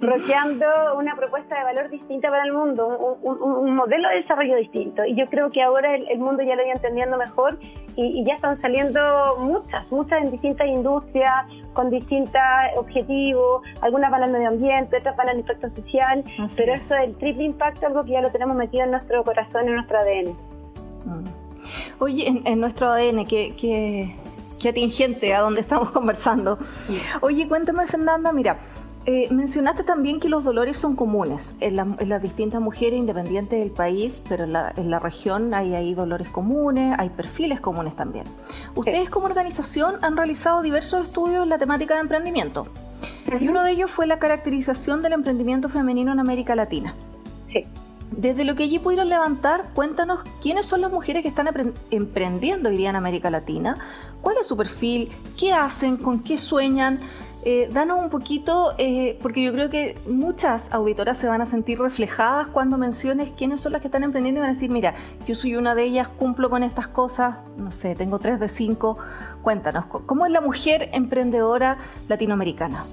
roqueando 0.00 0.66
una 0.98 1.14
propuesta 1.14 1.56
de 1.56 1.64
valor 1.64 1.90
distinta 1.90 2.30
para 2.30 2.44
el 2.44 2.52
mundo, 2.52 3.18
un, 3.22 3.76
modelo 3.76 4.08
de 4.08 4.16
desarrollo 4.16 4.56
distinto. 4.56 5.04
Y 5.04 5.14
yo 5.14 5.26
creo 5.26 5.50
que 5.50 5.62
ahora 5.62 5.94
el, 5.94 6.18
mundo 6.18 6.42
ya 6.42 6.56
lo 6.56 6.62
está 6.62 6.74
entendiendo 6.74 7.16
mejor 7.16 7.58
y, 7.96 8.24
ya 8.24 8.34
están 8.34 8.56
saliendo 8.56 9.00
muchas, 9.38 9.90
muchas 9.92 10.22
en 10.22 10.30
distintas 10.30 10.66
industrias, 10.66 11.46
con 11.72 11.90
distintos 11.90 12.40
objetivos, 12.76 13.62
algunas 13.82 14.10
van 14.10 14.24
al 14.24 14.32
medio 14.32 14.48
ambiente, 14.48 14.98
otras 14.98 15.16
van 15.16 15.28
al 15.28 15.38
impacto 15.40 15.68
social, 15.70 16.24
pero 16.56 16.74
eso 16.74 16.94
del 16.94 17.16
triple 17.16 17.44
impacto 17.44 17.86
algo 17.86 18.04
que 18.04 18.12
ya 18.12 18.20
lo 18.20 18.30
tenemos 18.30 18.56
metido 18.56 18.84
en 18.84 18.92
nuestro 18.92 19.22
corazón, 19.22 19.68
en 19.68 19.74
nuestro 19.74 19.98
ADN. 19.98 20.30
Mm. 21.04 21.44
Oye, 21.98 22.42
en, 22.44 22.60
nuestro 22.60 22.88
ADN, 22.88 23.24
que, 23.26 23.54
que 23.56 24.14
atingente 24.70 25.34
a 25.34 25.40
donde 25.40 25.60
estamos 25.60 25.90
conversando. 25.92 26.58
Oye, 27.20 27.48
cuéntame, 27.48 27.86
Fernanda, 27.86 28.32
mira, 28.32 28.58
eh, 29.06 29.28
mencionaste 29.30 29.84
también 29.84 30.18
que 30.18 30.30
los 30.30 30.44
dolores 30.44 30.78
son 30.78 30.96
comunes 30.96 31.54
en, 31.60 31.76
las 31.76 32.22
distintas 32.22 32.60
mujeres 32.60 32.98
independientes 32.98 33.58
del 33.58 33.70
país, 33.70 34.22
pero 34.28 34.44
en 34.44 34.52
la, 34.52 34.98
región 34.98 35.52
hay, 35.52 35.74
hay, 35.74 35.92
dolores 35.94 36.28
comunes, 36.30 36.96
hay 36.98 37.10
perfiles 37.10 37.60
comunes 37.60 37.94
también. 37.96 38.24
Ustedes 38.74 39.10
como 39.10 39.26
organización 39.26 39.96
han 40.02 40.16
realizado 40.16 40.62
diversos 40.62 41.06
estudios 41.06 41.42
en 41.42 41.50
la 41.50 41.58
temática 41.58 41.94
de 41.94 42.00
emprendimiento 42.00 42.66
y 43.40 43.48
uno 43.48 43.62
de 43.62 43.72
ellos 43.72 43.90
fue 43.90 44.06
la 44.06 44.18
caracterización 44.18 45.02
del 45.02 45.12
emprendimiento 45.12 45.68
femenino 45.68 46.12
en 46.12 46.20
América 46.20 46.54
Latina. 46.54 46.94
Desde 48.10 48.44
lo 48.44 48.54
que 48.54 48.64
allí 48.64 48.78
pudieron 48.78 49.08
levantar, 49.08 49.70
cuéntanos 49.74 50.20
quiénes 50.40 50.66
son 50.66 50.80
las 50.80 50.90
mujeres 50.90 51.22
que 51.22 51.28
están 51.28 51.48
emprendiendo 51.90 52.68
hoy 52.68 52.76
día 52.76 52.90
en 52.90 52.96
América 52.96 53.30
Latina, 53.30 53.76
cuál 54.20 54.36
es 54.40 54.46
su 54.46 54.56
perfil, 54.56 55.10
qué 55.38 55.52
hacen, 55.52 55.96
con 55.96 56.22
qué 56.22 56.38
sueñan. 56.38 57.00
Eh, 57.46 57.68
danos 57.70 58.02
un 58.02 58.08
poquito, 58.08 58.72
eh, 58.78 59.18
porque 59.20 59.42
yo 59.42 59.52
creo 59.52 59.68
que 59.68 59.98
muchas 60.06 60.72
auditoras 60.72 61.18
se 61.18 61.28
van 61.28 61.42
a 61.42 61.46
sentir 61.46 61.78
reflejadas 61.78 62.46
cuando 62.46 62.78
menciones 62.78 63.32
quiénes 63.36 63.60
son 63.60 63.72
las 63.72 63.82
que 63.82 63.88
están 63.88 64.02
emprendiendo 64.02 64.38
y 64.38 64.42
van 64.42 64.50
a 64.50 64.54
decir, 64.54 64.70
mira, 64.70 64.94
yo 65.26 65.34
soy 65.34 65.56
una 65.56 65.74
de 65.74 65.84
ellas, 65.84 66.08
cumplo 66.08 66.48
con 66.48 66.62
estas 66.62 66.88
cosas, 66.88 67.36
no 67.58 67.70
sé, 67.70 67.94
tengo 67.96 68.18
tres 68.18 68.40
de 68.40 68.48
cinco. 68.48 68.96
Cuéntanos, 69.42 69.84
¿cómo 69.84 70.24
es 70.24 70.32
la 70.32 70.40
mujer 70.40 70.88
emprendedora 70.94 71.76
latinoamericana? 72.08 72.84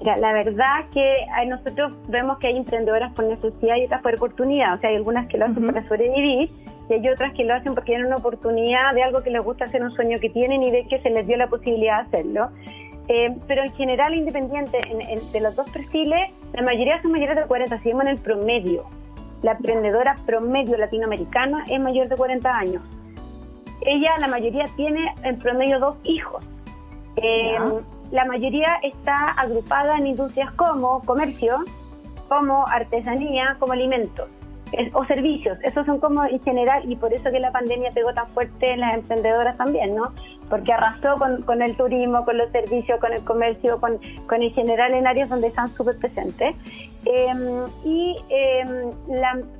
Mira, 0.00 0.16
la 0.16 0.32
verdad 0.32 0.86
que 0.94 1.26
nosotros 1.46 1.92
vemos 2.08 2.38
que 2.38 2.46
hay 2.46 2.56
emprendedoras 2.56 3.12
por 3.12 3.26
necesidad 3.26 3.76
y 3.76 3.84
otras 3.84 4.00
por 4.00 4.14
oportunidad. 4.14 4.74
O 4.74 4.78
sea, 4.78 4.88
hay 4.88 4.96
algunas 4.96 5.26
que 5.28 5.36
lo 5.36 5.44
hacen 5.44 5.66
para 5.66 5.86
sobrevivir 5.86 6.48
y 6.88 6.92
hay 6.94 7.08
otras 7.10 7.34
que 7.34 7.44
lo 7.44 7.52
hacen 7.52 7.74
porque 7.74 7.92
tienen 7.92 8.06
una 8.06 8.16
oportunidad 8.16 8.94
de 8.94 9.02
algo 9.02 9.22
que 9.22 9.28
les 9.28 9.44
gusta 9.44 9.66
hacer, 9.66 9.82
un 9.82 9.90
sueño 9.90 10.18
que 10.18 10.30
tienen 10.30 10.62
y 10.62 10.70
de 10.70 10.86
que 10.86 11.00
se 11.02 11.10
les 11.10 11.26
dio 11.26 11.36
la 11.36 11.48
posibilidad 11.48 12.00
de 12.00 12.06
hacerlo. 12.06 12.48
Eh, 13.08 13.36
pero 13.46 13.62
en 13.62 13.72
general, 13.72 14.14
independiente 14.14 14.78
de 15.32 15.40
los 15.42 15.54
dos 15.54 15.68
perfiles, 15.70 16.30
la 16.54 16.62
mayoría 16.62 17.02
son 17.02 17.12
mayores 17.12 17.36
de 17.36 17.42
40, 17.42 17.78
si 17.80 17.88
vemos 17.90 18.04
en 18.04 18.08
el 18.08 18.18
promedio. 18.18 18.86
La 19.42 19.52
emprendedora 19.52 20.16
promedio 20.24 20.78
latinoamericana 20.78 21.64
es 21.68 21.78
mayor 21.78 22.08
de 22.08 22.16
40 22.16 22.56
años. 22.56 22.82
ella, 23.82 24.16
la 24.18 24.28
mayoría, 24.28 24.64
tiene 24.76 25.12
en 25.24 25.38
promedio 25.38 25.78
dos 25.78 25.96
hijos. 26.04 26.42
Eh, 27.16 27.58
la 28.10 28.24
mayoría 28.24 28.76
está 28.82 29.30
agrupada 29.30 29.96
en 29.98 30.08
industrias 30.08 30.50
como 30.52 31.00
comercio, 31.02 31.58
como 32.28 32.66
artesanía, 32.66 33.56
como 33.58 33.72
alimentos 33.72 34.28
o 34.92 35.04
servicios. 35.04 35.58
Esos 35.62 35.86
son 35.86 35.98
como 35.98 36.24
en 36.24 36.40
general, 36.40 36.90
y 36.90 36.96
por 36.96 37.12
eso 37.12 37.30
que 37.30 37.40
la 37.40 37.52
pandemia 37.52 37.90
pegó 37.92 38.12
tan 38.14 38.28
fuerte 38.28 38.72
en 38.72 38.80
las 38.80 38.94
emprendedoras 38.94 39.56
también, 39.56 39.94
¿no? 39.94 40.12
Porque 40.48 40.72
arrasó 40.72 41.16
con, 41.44 41.62
el 41.62 41.76
turismo, 41.76 42.24
con 42.24 42.38
los 42.38 42.50
servicios, 42.50 42.98
con 43.00 43.12
el 43.12 43.22
comercio, 43.24 43.80
con, 43.80 43.98
con 44.26 44.42
en 44.42 44.52
general 44.52 44.94
en 44.94 45.06
áreas 45.06 45.28
donde 45.28 45.48
están 45.48 45.68
súper 45.68 45.96
presentes. 45.96 46.56
Em, 47.04 47.38
y 47.84 48.16
em, 48.28 48.90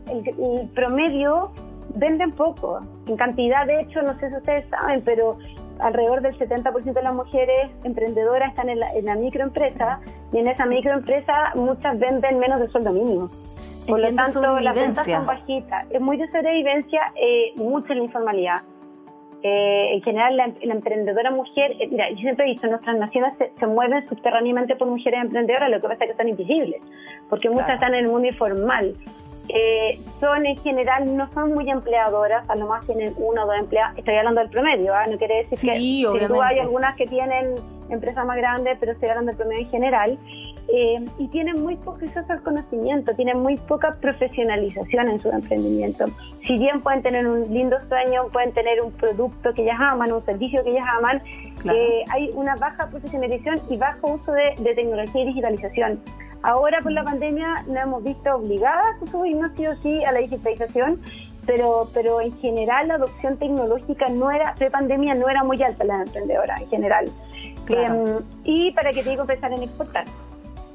el, 0.08 0.68
promedio 0.74 1.52
venden 1.94 2.32
poco, 2.32 2.80
en 3.06 3.16
cantidad, 3.16 3.66
de 3.66 3.82
hecho, 3.82 4.02
no 4.02 4.18
sé 4.18 4.30
si 4.30 4.36
ustedes 4.36 4.68
saben, 4.68 5.02
pero 5.04 5.38
alrededor 5.82 6.22
del 6.22 6.38
70% 6.38 6.92
de 6.92 7.02
las 7.02 7.14
mujeres 7.14 7.70
emprendedoras 7.84 8.50
están 8.50 8.68
en 8.68 8.80
la, 8.80 8.92
en 8.92 9.04
la 9.06 9.14
microempresa 9.14 10.00
y 10.32 10.38
en 10.38 10.48
esa 10.48 10.66
microempresa 10.66 11.52
muchas 11.54 11.98
venden 11.98 12.38
menos 12.38 12.60
del 12.60 12.70
sueldo 12.70 12.92
mínimo. 12.92 13.28
Por 13.86 14.00
lo 14.00 14.14
tanto, 14.14 14.60
las 14.60 14.74
ventas 14.74 15.04
son 15.04 15.26
bajitas. 15.26 15.86
Es 15.90 16.00
muy 16.00 16.16
de 16.16 16.26
sobrevivencia, 16.28 17.12
eh, 17.16 17.52
mucha 17.56 17.94
la 17.94 18.04
informalidad. 18.04 18.62
Eh, 19.42 19.94
en 19.94 20.02
general, 20.02 20.36
la, 20.36 20.44
emprendedora 20.74 21.30
mujer, 21.30 21.72
eh, 21.80 21.88
mira, 21.90 22.10
yo 22.10 22.18
siempre 22.18 22.44
he 22.44 22.48
dicho, 22.50 22.66
nuestras 22.66 22.98
naciones 22.98 23.32
se, 23.38 23.66
mueven 23.66 24.06
subterráneamente 24.08 24.76
por 24.76 24.86
mujeres 24.88 25.20
emprendedoras, 25.22 25.70
lo 25.70 25.80
que 25.80 25.88
pasa 25.88 26.04
es 26.04 26.10
que 26.10 26.16
son 26.18 26.28
invisibles, 26.28 26.82
porque 27.30 27.48
muchas 27.48 27.70
están 27.70 27.94
en 27.94 28.04
el 28.04 28.10
mundo 28.10 28.28
informal. 28.28 28.92
Eh, 29.52 29.98
son 30.20 30.46
en 30.46 30.56
general, 30.58 31.16
no 31.16 31.30
son 31.32 31.54
muy 31.54 31.68
empleadoras, 31.68 32.48
a 32.48 32.56
lo 32.56 32.66
más 32.66 32.86
tienen 32.86 33.14
uno 33.16 33.44
o 33.44 33.46
dos 33.46 33.56
empleados, 33.58 33.98
estoy 33.98 34.14
hablando 34.14 34.40
del 34.40 34.50
promedio, 34.50 34.94
¿ah? 34.94 35.06
no 35.06 35.18
quiere 35.18 35.36
decir 35.38 35.50
que 35.50 35.56
si 35.56 35.70
hay 35.70 36.58
algunas 36.58 36.94
que 36.96 37.06
tienen 37.06 37.54
empresas 37.88 38.24
más 38.24 38.36
grandes, 38.36 38.76
pero 38.78 38.92
estoy 38.92 39.08
hablando 39.08 39.30
del 39.30 39.38
promedio 39.38 39.62
en 39.62 39.70
general. 39.70 40.18
Eh, 40.72 41.04
y 41.18 41.26
tienen 41.28 41.60
muy 41.60 41.74
poco 41.74 41.98
acceso 42.04 42.32
al 42.32 42.42
conocimiento, 42.42 43.12
tienen 43.16 43.40
muy 43.40 43.56
poca 43.56 43.96
profesionalización 44.00 45.08
en 45.08 45.18
su 45.18 45.28
emprendimiento. 45.28 46.04
Si 46.46 46.58
bien 46.58 46.80
pueden 46.80 47.02
tener 47.02 47.26
un 47.26 47.52
lindo 47.52 47.76
sueño, 47.88 48.28
pueden 48.32 48.52
tener 48.52 48.80
un 48.80 48.92
producto 48.92 49.52
que 49.52 49.62
ellas 49.62 49.78
aman, 49.80 50.12
un 50.12 50.24
servicio 50.24 50.62
que 50.62 50.70
ellas 50.70 50.86
aman, 50.96 51.22
eh, 51.64 52.04
hay 52.10 52.30
una 52.34 52.54
baja 52.54 52.88
profesionalización 52.88 53.60
y 53.68 53.76
bajo 53.76 54.12
uso 54.12 54.32
de, 54.32 54.54
tecnología 54.74 55.22
y 55.22 55.26
digitalización. 55.26 56.00
Ahora 56.42 56.80
por 56.80 56.92
la 56.92 57.04
pandemia 57.04 57.64
nos 57.66 57.76
hemos 57.76 58.04
visto 58.04 58.34
obligadas 58.34 59.02
a 59.02 59.06
subirnos 59.06 59.52
sí 59.56 59.66
o 59.66 59.74
sí 59.76 60.04
a 60.04 60.12
la 60.12 60.20
digitalización, 60.20 61.00
pero, 61.46 61.88
pero 61.92 62.20
en 62.20 62.36
general 62.38 62.88
la 62.88 62.94
adopción 62.94 63.36
tecnológica 63.36 64.08
no 64.08 64.30
era, 64.30 64.54
pre-pandemia 64.54 65.14
no 65.14 65.28
era 65.28 65.44
muy 65.44 65.62
alta 65.62 65.84
la 65.84 66.02
emprendedora 66.02 66.56
en 66.56 66.68
general. 66.68 67.10
Em, 67.68 68.18
y 68.44 68.72
para 68.72 68.90
que 68.90 69.02
te 69.02 69.10
digo, 69.10 69.22
empezar 69.22 69.52
en 69.52 69.62
exportar. 69.62 70.04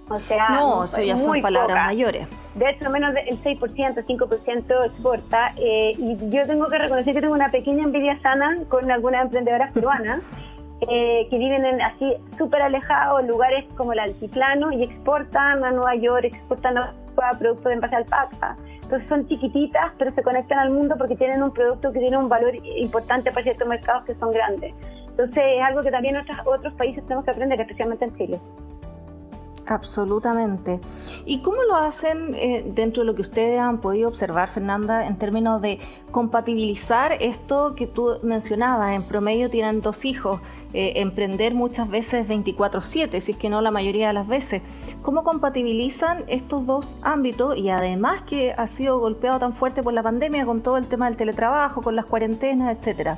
O 0.08 0.20
sea, 0.20 0.50
no, 0.50 0.84
eso 0.84 1.02
ya 1.02 1.18
son 1.18 1.42
palabras 1.42 1.88
mayores. 1.88 2.28
De 2.54 2.70
hecho, 2.70 2.90
menos 2.92 3.14
del 3.16 3.42
6%, 3.42 4.06
5% 4.06 4.86
exporta. 4.86 5.52
Eh, 5.58 5.94
y 5.98 6.30
yo 6.30 6.46
tengo 6.46 6.68
que 6.68 6.78
reconocer 6.78 7.14
que 7.16 7.22
tengo 7.22 7.34
una 7.34 7.50
pequeña 7.50 7.84
envidia 7.84 8.20
sana 8.22 8.60
con 8.70 8.92
algunas 8.92 9.24
emprendedoras 9.24 9.72
peruanas 9.72 10.22
eh, 10.90 11.28
que 11.30 11.38
viven 11.38 11.66
en 11.66 11.82
así 11.82 12.14
súper 12.38 12.62
alejados, 12.62 13.26
lugares 13.26 13.66
como 13.76 13.94
el 13.94 14.00
altiplano 14.00 14.72
y 14.72 14.84
exportan 14.84 15.64
a 15.64 15.72
Nueva 15.72 15.96
York, 15.96 16.26
exportan 16.26 16.78
a 16.78 16.94
productos 17.40 17.66
de 17.66 17.74
envase 17.74 17.96
alpaca. 17.96 18.58
Entonces 18.82 19.08
son 19.10 19.28
chiquititas, 19.28 19.92
pero 19.98 20.14
se 20.14 20.22
conectan 20.22 20.60
al 20.60 20.70
mundo 20.70 20.96
porque 20.98 21.16
tienen 21.16 21.42
un 21.42 21.52
producto 21.52 21.92
que 21.92 22.00
tiene 22.00 22.18
un 22.18 22.30
valor 22.30 22.54
importante 22.56 23.32
para 23.32 23.44
ciertos 23.44 23.68
mercados 23.68 24.06
que 24.06 24.16
son 24.16 24.32
grandes. 24.32 24.74
Entonces 25.10 25.44
es 25.58 25.64
algo 25.64 25.82
que 25.82 25.92
también 25.92 26.18
otros, 26.18 26.38
otros 26.46 26.74
países 26.74 27.04
tenemos 27.04 27.26
que 27.26 27.32
aprender, 27.32 27.60
especialmente 27.60 28.06
en 28.06 28.16
Chile. 28.16 28.40
Absolutamente. 29.68 30.80
¿Y 31.26 31.40
cómo 31.40 31.64
lo 31.64 31.76
hacen 31.76 32.36
eh, 32.36 32.64
dentro 32.76 33.02
de 33.02 33.08
lo 33.08 33.16
que 33.16 33.24
ustedes 33.24 33.60
han 33.60 33.82
podido 33.82 34.10
observar, 34.10 34.50
Fernanda, 34.50 35.08
en 35.08 35.18
términos 35.18 35.62
de 35.62 35.80
compatibilizar 36.12 37.14
esto 37.14 37.74
que 37.76 37.88
tú 37.88 38.20
mencionabas? 38.22 38.96
En 38.96 39.04
promedio 39.04 39.50
tienen 39.50 39.82
dos 39.82 40.06
hijos, 40.06 40.40
eh, 40.76 41.00
emprender 41.00 41.54
muchas 41.54 41.90
veces 41.90 42.28
24/7, 42.28 43.22
si 43.22 43.32
es 43.32 43.38
que 43.38 43.50
no 43.50 43.62
la 43.62 43.72
mayoría 43.72 44.08
de 44.08 44.14
las 44.14 44.28
veces. 44.28 44.62
¿Cómo 45.02 45.24
compatibilizan 45.24 46.26
estos 46.28 46.66
dos 46.66 46.98
ámbitos 47.02 47.58
y 47.58 47.70
además 47.70 48.24
que 48.24 48.54
ha 48.58 48.68
sido 48.68 49.00
golpeado 49.00 49.40
tan 49.40 49.54
fuerte 49.54 49.82
por 49.82 49.94
la 49.94 50.04
pandemia 50.04 50.46
con 50.46 50.62
todo 50.62 50.78
el 50.78 50.88
tema 50.88 51.08
del 51.08 51.18
teletrabajo, 51.18 51.82
con 51.82 51.96
las 51.96 52.06
cuarentenas, 52.06 52.78
etcétera? 52.78 53.18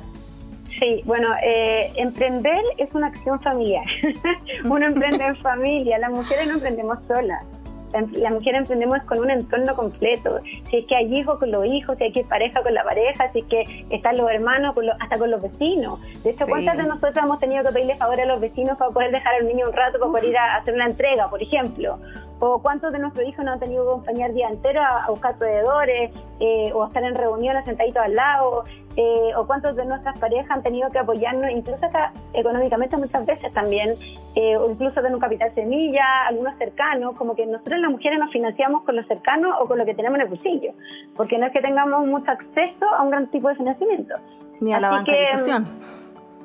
Sí, 0.78 1.02
bueno, 1.04 1.28
eh, 1.42 1.90
emprender 1.96 2.62
es 2.76 2.88
una 2.94 3.08
acción 3.08 3.40
familiar. 3.40 3.84
Uno 4.64 4.86
emprende 4.86 5.24
en 5.24 5.36
familia, 5.36 5.98
las 5.98 6.10
mujeres 6.10 6.46
no 6.46 6.54
emprendemos 6.54 6.98
solas. 7.08 7.44
La, 7.92 8.30
mujer 8.30 8.54
emprendemos 8.54 9.02
con 9.04 9.18
un 9.18 9.30
entorno 9.30 9.74
completo. 9.74 10.40
Si 10.70 10.78
es 10.78 10.86
que 10.86 10.96
hay 10.96 11.14
hijos 11.14 11.38
con 11.38 11.50
los 11.50 11.66
hijos, 11.66 11.96
si 11.98 12.04
hay 12.04 12.12
que 12.12 12.24
pareja 12.24 12.62
con 12.62 12.74
la 12.74 12.84
pareja, 12.84 13.30
si 13.32 13.40
es 13.40 13.46
que 13.46 13.86
están 13.90 14.16
los 14.18 14.30
hermanos, 14.30 14.74
hasta 15.00 15.18
con 15.18 15.30
los 15.30 15.40
vecinos. 15.42 16.00
De 16.22 16.30
hecho, 16.30 16.46
¿cuántas 16.46 16.76
de 16.76 16.84
nosotros 16.84 17.16
hemos 17.16 17.40
tenido 17.40 17.64
que 17.64 17.72
pedirle 17.72 17.96
favor 17.96 18.20
a 18.20 18.26
los 18.26 18.40
vecinos 18.40 18.76
para 18.78 18.90
poder 18.90 19.10
dejar 19.10 19.34
al 19.34 19.46
niño 19.46 19.66
un 19.66 19.72
rato 19.72 19.98
para 19.98 20.10
poder 20.10 20.24
ir 20.26 20.36
a 20.36 20.56
hacer 20.56 20.74
una 20.74 20.86
entrega, 20.86 21.28
por 21.30 21.42
ejemplo? 21.42 21.98
O 22.40 22.60
cuántos 22.60 22.92
de 22.92 22.98
nuestros 22.98 23.26
hijos 23.28 23.44
no 23.44 23.52
han 23.52 23.60
tenido 23.60 23.84
que 23.84 23.90
acompañar 23.90 24.32
día 24.32 24.48
entero 24.48 24.80
a, 24.82 25.08
buscar 25.08 25.36
proveedores 25.36 26.12
eh, 26.40 26.72
o 26.72 26.86
estar 26.86 27.02
en 27.02 27.14
reuniones 27.14 27.64
sentaditos 27.64 28.02
al 28.02 28.14
lado 28.14 28.64
eh, 28.96 29.32
o 29.36 29.46
cuántos 29.46 29.76
de 29.76 29.84
nuestras 29.84 30.18
parejas 30.18 30.50
han 30.50 30.62
tenido 30.62 30.90
que 30.90 30.98
apoyarnos 30.98 31.50
incluso 31.50 31.84
hasta 31.84 32.12
económicamente 32.32 32.96
muchas 32.96 33.26
veces 33.26 33.52
también 33.52 33.90
eh, 34.34 34.56
o 34.56 34.70
incluso 34.70 34.94
tener 34.94 35.14
un 35.14 35.20
capital 35.20 35.52
semilla, 35.54 36.26
algunos 36.28 36.56
cercanos, 36.58 37.16
como 37.16 37.34
que 37.34 37.44
nosotros 37.46 37.80
las 37.80 37.90
mujeres 37.90 38.18
nos 38.18 38.30
financiamos 38.30 38.84
con 38.84 38.94
los 38.94 39.06
cercanos 39.06 39.52
o 39.60 39.66
con 39.66 39.78
lo 39.78 39.84
que 39.84 39.94
tenemos 39.94 40.16
en 40.18 40.26
el 40.26 40.28
bolsillo, 40.28 40.72
porque 41.16 41.38
no 41.38 41.46
es 41.46 41.52
que 41.52 41.60
tengamos 41.60 42.06
mucho 42.06 42.30
acceso 42.30 42.86
a 42.96 43.02
un 43.02 43.10
gran 43.10 43.28
tipo 43.30 43.48
de 43.48 43.56
financiamiento. 43.56 44.14
Ni 44.60 44.72
a 44.72 44.80
la 44.80 44.90
bancarización. 44.90 45.66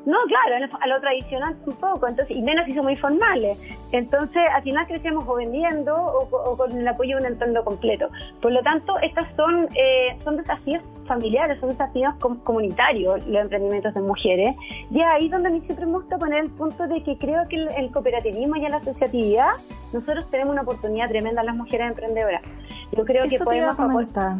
No, 0.06 0.18
claro, 0.28 0.66
a 0.82 0.88
lo 0.88 1.00
tradicional 1.00 1.56
un 1.66 1.76
poco, 1.76 2.08
entonces, 2.08 2.36
y 2.36 2.42
menos 2.42 2.66
si 2.66 2.74
somos 2.74 2.92
informales. 2.92 3.58
Entonces, 3.94 4.42
al 4.54 4.62
final 4.62 4.86
crecemos 4.86 5.24
o 5.28 5.36
vendiendo 5.36 5.96
o, 5.96 6.58
con 6.58 6.78
el 6.78 6.86
apoyo 6.88 7.18
de 7.18 7.24
un 7.24 7.32
entorno 7.32 7.64
completo. 7.64 8.10
Por 8.42 8.52
lo 8.52 8.62
tanto, 8.64 8.98
estos 9.00 9.26
son, 9.38 9.70
eh, 9.76 10.18
son 10.24 10.36
desafíos 10.36 10.84
familiares, 11.08 11.60
son 11.60 11.70
desafíos 11.70 12.14
comunitarios 12.44 13.26
los 13.28 13.42
emprendimientos 13.44 13.94
de 13.94 14.02
mujeres. 14.02 14.56
Y 14.92 15.00
ahí 15.02 15.30
donde 15.30 15.50
a 15.50 15.52
mí 15.52 15.62
siempre 15.62 15.86
me 15.86 15.94
gusta 15.94 16.18
poner 16.18 16.44
el 16.44 16.52
punto 16.52 16.86
de 16.88 17.02
que 17.04 17.18
creo 17.18 17.48
que 17.48 17.56
el, 17.56 17.92
cooperativismo 17.92 18.58
y 18.58 18.62
la 18.62 18.78
asociatividad, 18.78 19.52
nosotros 19.94 20.30
tenemos 20.30 20.52
una 20.52 20.64
oportunidad 20.64 21.08
tremenda 21.08 21.44
las 21.44 21.56
mujeres 21.56 21.88
emprendedoras. 21.88 22.42
Yo 22.92 23.06
creo 23.06 23.26
que 23.28 23.40
podemos 23.40 23.80
aportar 23.80 24.36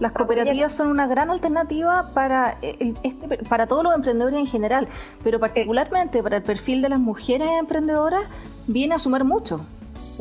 las 0.00 0.12
cooperativas 0.12 0.72
son 0.72 0.88
una 0.88 1.06
gran 1.06 1.30
alternativa 1.30 2.10
para, 2.14 2.56
eh, 2.62 2.94
este, 3.02 3.38
para 3.44 3.66
todos 3.66 3.82
los 3.82 3.94
emprendedores 3.94 4.38
en 4.38 4.46
general, 4.46 4.88
pero 5.22 5.38
particularmente 5.40 6.22
para 6.22 6.36
el 6.36 6.42
perfil 6.42 6.82
de 6.82 6.88
las 6.88 7.00
mujeres 7.00 7.48
emprendedoras 7.58 8.22
viene 8.66 8.94
a 8.94 8.98
sumar 8.98 9.24
mucho. 9.24 9.64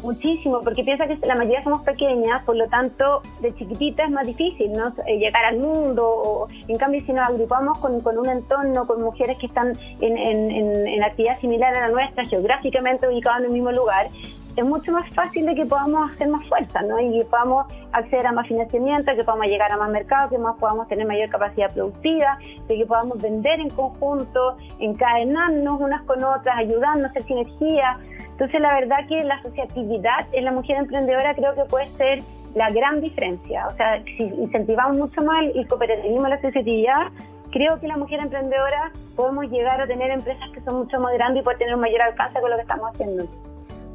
Muchísimo, 0.04 0.62
porque 0.64 0.84
piensa 0.84 1.08
que 1.08 1.18
la 1.26 1.34
mayoría 1.34 1.64
somos 1.64 1.82
pequeñas, 1.82 2.44
por 2.44 2.56
lo 2.56 2.68
tanto, 2.68 3.24
de 3.42 3.54
chiquitita 3.56 4.04
es 4.04 4.12
más 4.12 4.28
difícil 4.28 4.72
¿no? 4.72 4.94
Eh, 5.08 5.18
llegar 5.18 5.44
al 5.46 5.58
mundo. 5.58 6.48
en 6.68 6.78
cambio, 6.78 7.02
si 7.04 7.14
nos 7.14 7.28
agrupamos 7.28 7.80
con, 7.80 7.96
un 7.96 8.30
entorno, 8.30 8.86
con 8.86 9.02
mujeres 9.02 9.38
que 9.40 9.48
están 9.48 9.78
en, 10.00 10.18
en, 10.18 10.88
en 10.88 11.04
actividad 11.04 11.40
similar 11.42 11.76
a 11.76 11.88
la 11.88 11.90
nuestra, 11.90 12.26
geográficamente 12.26 13.08
ubicadas 13.08 13.40
en 13.40 13.46
el 13.46 13.52
mismo 13.52 13.72
lugar, 13.72 14.10
es 14.58 14.66
mucho 14.66 14.92
más 14.92 15.08
fácil 15.12 15.46
de 15.46 15.54
que 15.54 15.66
podamos 15.66 16.12
hacer 16.12 16.28
más 16.30 16.46
fuerza, 16.48 16.82
¿no? 16.82 17.00
Y 17.00 17.20
que 17.20 17.26
podamos 17.26 17.68
acceder 17.92 18.26
a 18.26 18.32
más 18.32 18.48
financiamiento, 18.48 19.16
que 19.16 19.24
podamos 19.24 19.46
llegar 19.46 19.72
a 19.72 19.78
más 19.78 19.90
mercados, 19.92 20.32
que 20.32 20.40
más 20.40 20.58
podamos 20.58 20.88
tener 20.88 21.06
mayor 21.06 21.30
capacidad 21.30 21.72
productiva, 21.72 22.40
de 22.68 22.76
que 22.76 22.86
podamos 22.86 23.22
vender 23.22 23.60
en 23.60 23.70
conjunto, 23.70 24.58
encadenarnos 24.80 25.80
unas 25.80 26.02
con 26.04 26.24
otras, 26.24 26.58
ayudarnos, 26.58 27.12
hacer 27.12 27.24
sinergia. 27.24 28.00
Entonces, 28.32 28.60
la 28.60 28.74
verdad 28.74 29.08
que 29.08 29.24
la 29.24 29.36
asociatividad 29.36 30.26
en 30.32 30.46
la 30.46 30.52
mujer 30.52 30.78
emprendedora 30.78 31.36
creo 31.36 31.54
que 31.54 31.64
puede 31.66 31.86
ser 31.92 32.24
la 32.56 32.72
gran 32.72 33.00
diferencia. 33.00 33.68
O 33.68 33.76
sea, 33.76 34.04
si 34.04 34.24
incentivamos 34.24 34.98
mucho 34.98 35.22
más 35.22 35.46
el 35.54 35.68
cooperativismo, 35.68 36.28
la 36.28 36.36
asociatividad, 36.36 37.12
creo 37.52 37.80
que 37.80 37.88
la 37.88 37.98
mujer 37.98 38.22
emprendedora 38.22 38.92
podemos 39.16 39.46
llegar 39.52 39.80
a 39.82 39.86
tener 39.86 40.10
empresas 40.10 40.50
que 40.52 40.62
son 40.62 40.80
mucho 40.80 41.00
más 41.00 41.14
grandes 41.14 41.42
y 41.42 41.44
poder 41.44 41.60
tener 41.60 41.76
un 41.76 41.82
mayor 41.82 42.02
alcance 42.02 42.40
con 42.42 42.50
lo 42.50 42.56
que 42.56 42.64
estamos 42.64 42.90
haciendo. 42.92 43.28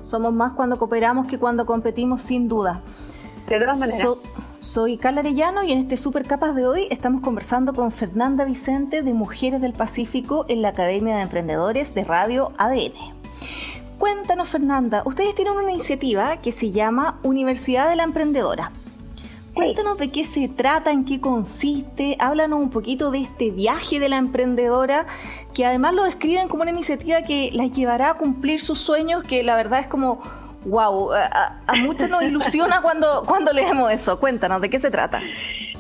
Somos 0.03 0.33
más 0.33 0.53
cuando 0.53 0.79
cooperamos 0.79 1.27
que 1.27 1.39
cuando 1.39 1.67
competimos, 1.67 2.23
sin 2.23 2.49
duda. 2.49 2.81
De 3.49 3.59
todas 3.59 3.79
maneras. 3.79 4.07
soy 4.61 4.97
Carla 4.97 5.21
Arellano 5.21 5.63
y 5.63 5.73
en 5.73 5.79
este 5.79 5.97
Super 5.97 6.27
Capas 6.27 6.55
de 6.55 6.67
hoy 6.67 6.87
estamos 6.91 7.23
conversando 7.23 7.73
con 7.73 7.91
Fernanda 7.91 8.45
Vicente 8.45 9.03
de 9.03 9.15
Mujeres 9.15 9.61
del 9.61 9.73
Pacífico 9.73 10.45
en 10.49 10.63
la 10.63 10.69
Academia 10.69 11.17
de 11.17 11.23
Emprendedores 11.23 11.95
de 11.95 12.05
Radio 12.05 12.53
ADN. 12.59 12.93
Cuéntanos, 13.99 14.49
Fernanda, 14.49 15.03
ustedes 15.05 15.35
tienen 15.35 15.55
una 15.55 15.71
iniciativa 15.71 16.39
que 16.39 16.53
se 16.53 16.71
llama 16.71 17.19
Universidad 17.23 17.89
de 17.89 17.97
la 17.97 18.05
Emprendedora. 18.05 18.73
Cuéntanos 19.55 19.99
de 19.99 20.11
qué 20.11 20.25
se 20.25 20.49
trata, 20.49 20.91
en 20.91 21.05
qué 21.05 21.21
consiste, 21.21 22.17
háblanos 22.19 22.59
un 22.59 22.71
poquito 22.71 23.11
de 23.11 23.21
este 23.21 23.51
viaje 23.51 24.01
de 24.01 24.09
la 24.09 24.17
emprendedora, 24.17 25.07
que 25.53 25.67
además 25.67 25.93
lo 25.93 26.05
describen 26.05 26.49
como 26.49 26.63
una 26.63 26.71
iniciativa 26.71 27.23
que 27.23 27.51
la 27.53 27.67
llevará 27.67 28.11
a 28.11 28.15
cumplir 28.15 28.63
sus 28.63 28.79
sueños, 28.79 29.25
que 29.25 29.43
la 29.43 29.55
verdad 29.55 29.81
es 29.81 29.89
como, 29.89 30.23
wow, 30.65 31.13
a, 31.13 31.61
a 31.67 31.75
muchos 31.77 32.09
nos 32.09 32.23
ilusiona 32.23 32.81
cuando, 32.83 33.25
cuando 33.27 33.53
leemos 33.53 33.93
eso. 33.93 34.19
Cuéntanos, 34.19 34.61
¿de 34.61 34.71
qué 34.71 34.79
se 34.79 34.91
trata? 34.91 35.21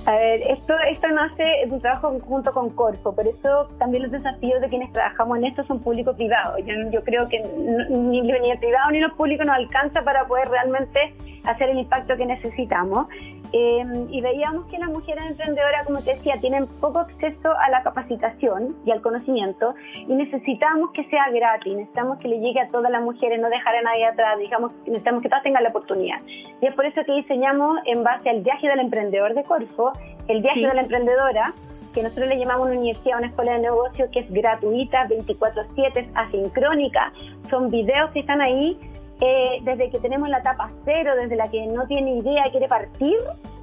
A 0.04 0.10
ver, 0.16 0.40
esto, 0.48 0.74
esto 0.90 1.06
nace 1.08 1.44
de 1.64 1.70
un 1.70 1.80
trabajo 1.80 2.18
junto 2.26 2.50
con 2.50 2.70
Corfo, 2.70 3.14
por 3.14 3.24
eso 3.24 3.68
también 3.78 4.02
los 4.02 4.10
desafíos 4.10 4.60
de 4.60 4.68
quienes 4.68 4.92
trabajamos 4.92 5.38
en 5.38 5.44
esto 5.44 5.64
son 5.64 5.78
público-privado. 5.78 6.58
Yo, 6.58 6.74
yo 6.90 7.04
creo 7.04 7.28
que 7.28 7.40
ni, 7.88 8.20
ni 8.20 8.50
el 8.50 8.58
privado 8.58 8.90
ni 8.90 8.98
los 8.98 9.12
públicos 9.12 9.46
nos 9.46 9.54
alcanza 9.54 10.02
para 10.02 10.26
poder 10.26 10.48
realmente 10.48 11.14
hacer 11.44 11.70
el 11.70 11.78
impacto 11.78 12.16
que 12.16 12.26
necesitamos. 12.26 13.06
Eh, 13.54 14.06
y 14.10 14.20
veíamos 14.22 14.64
que 14.66 14.78
las 14.78 14.88
mujeres 14.88 15.24
emprendedoras, 15.28 15.84
como 15.86 16.00
te 16.00 16.12
decía, 16.14 16.36
tienen 16.40 16.66
poco 16.80 17.00
acceso 17.00 17.50
a 17.50 17.68
la 17.70 17.82
capacitación 17.82 18.76
y 18.86 18.90
al 18.90 19.02
conocimiento 19.02 19.74
y 19.94 20.14
necesitamos 20.14 20.90
que 20.92 21.04
sea 21.04 21.28
gratis, 21.30 21.76
necesitamos 21.76 22.18
que 22.18 22.28
le 22.28 22.40
llegue 22.40 22.60
a 22.60 22.68
todas 22.68 22.90
las 22.90 23.02
mujeres, 23.02 23.38
no 23.40 23.50
dejar 23.50 23.76
a 23.76 23.82
nadie 23.82 24.06
atrás, 24.06 24.38
digamos, 24.38 24.72
necesitamos 24.86 25.22
que 25.22 25.28
todas 25.28 25.42
tengan 25.42 25.62
la 25.64 25.68
oportunidad. 25.68 26.20
Y 26.60 26.66
es 26.66 26.74
por 26.74 26.86
eso 26.86 27.02
que 27.04 27.12
diseñamos 27.12 27.78
en 27.84 28.02
base 28.02 28.30
al 28.30 28.40
viaje 28.40 28.68
del 28.68 28.80
emprendedor 28.80 29.34
de 29.34 29.44
Corfo, 29.44 29.92
el 30.28 30.40
viaje 30.40 30.66
de 30.66 30.74
la 30.74 30.80
emprendedora, 30.80 31.52
que 31.94 32.02
nosotros 32.02 32.28
le 32.28 32.38
llamamos 32.38 32.68
una 32.68 32.78
universidad, 32.78 33.18
una 33.18 33.26
escuela 33.26 33.52
de 33.52 33.58
negocio 33.58 34.10
que 34.10 34.20
es 34.20 34.32
gratuita, 34.32 35.06
24/7, 35.08 36.08
asincrónica, 36.14 37.12
son 37.50 37.70
videos 37.70 38.10
que 38.12 38.20
están 38.20 38.40
ahí 38.40 38.78
eh, 39.24 39.60
desde 39.62 39.88
que 39.88 40.00
tenemos 40.00 40.28
la 40.28 40.38
etapa 40.38 40.68
cero, 40.84 41.12
desde 41.14 41.36
la 41.36 41.48
que 41.48 41.64
no 41.66 41.86
tiene 41.86 42.16
idea 42.16 42.48
y 42.48 42.50
quiere 42.50 42.66
partir, 42.66 43.16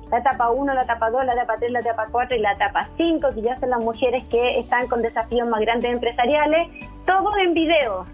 la 0.10 0.20
etapa 0.20 0.50
1, 0.52 0.74
la 0.74 0.84
etapa 0.84 1.10
2, 1.10 1.26
la 1.26 1.34
etapa 1.34 1.58
3, 1.60 1.72
la 1.72 1.80
etapa 1.82 2.08
4 2.10 2.38
y 2.38 2.40
la 2.40 2.54
etapa 2.54 2.88
5, 2.96 3.28
que 3.36 3.42
ya 3.42 3.60
son 3.60 3.70
las 3.70 3.82
mujeres 3.82 4.24
que 4.30 4.58
están 4.58 4.88
con 4.88 5.02
desafíos 5.02 5.50
más 5.50 5.60
grandes 5.60 5.92
empresariales, 5.92 6.70
todo 7.06 7.38
en 7.38 7.54
video. 7.54 8.06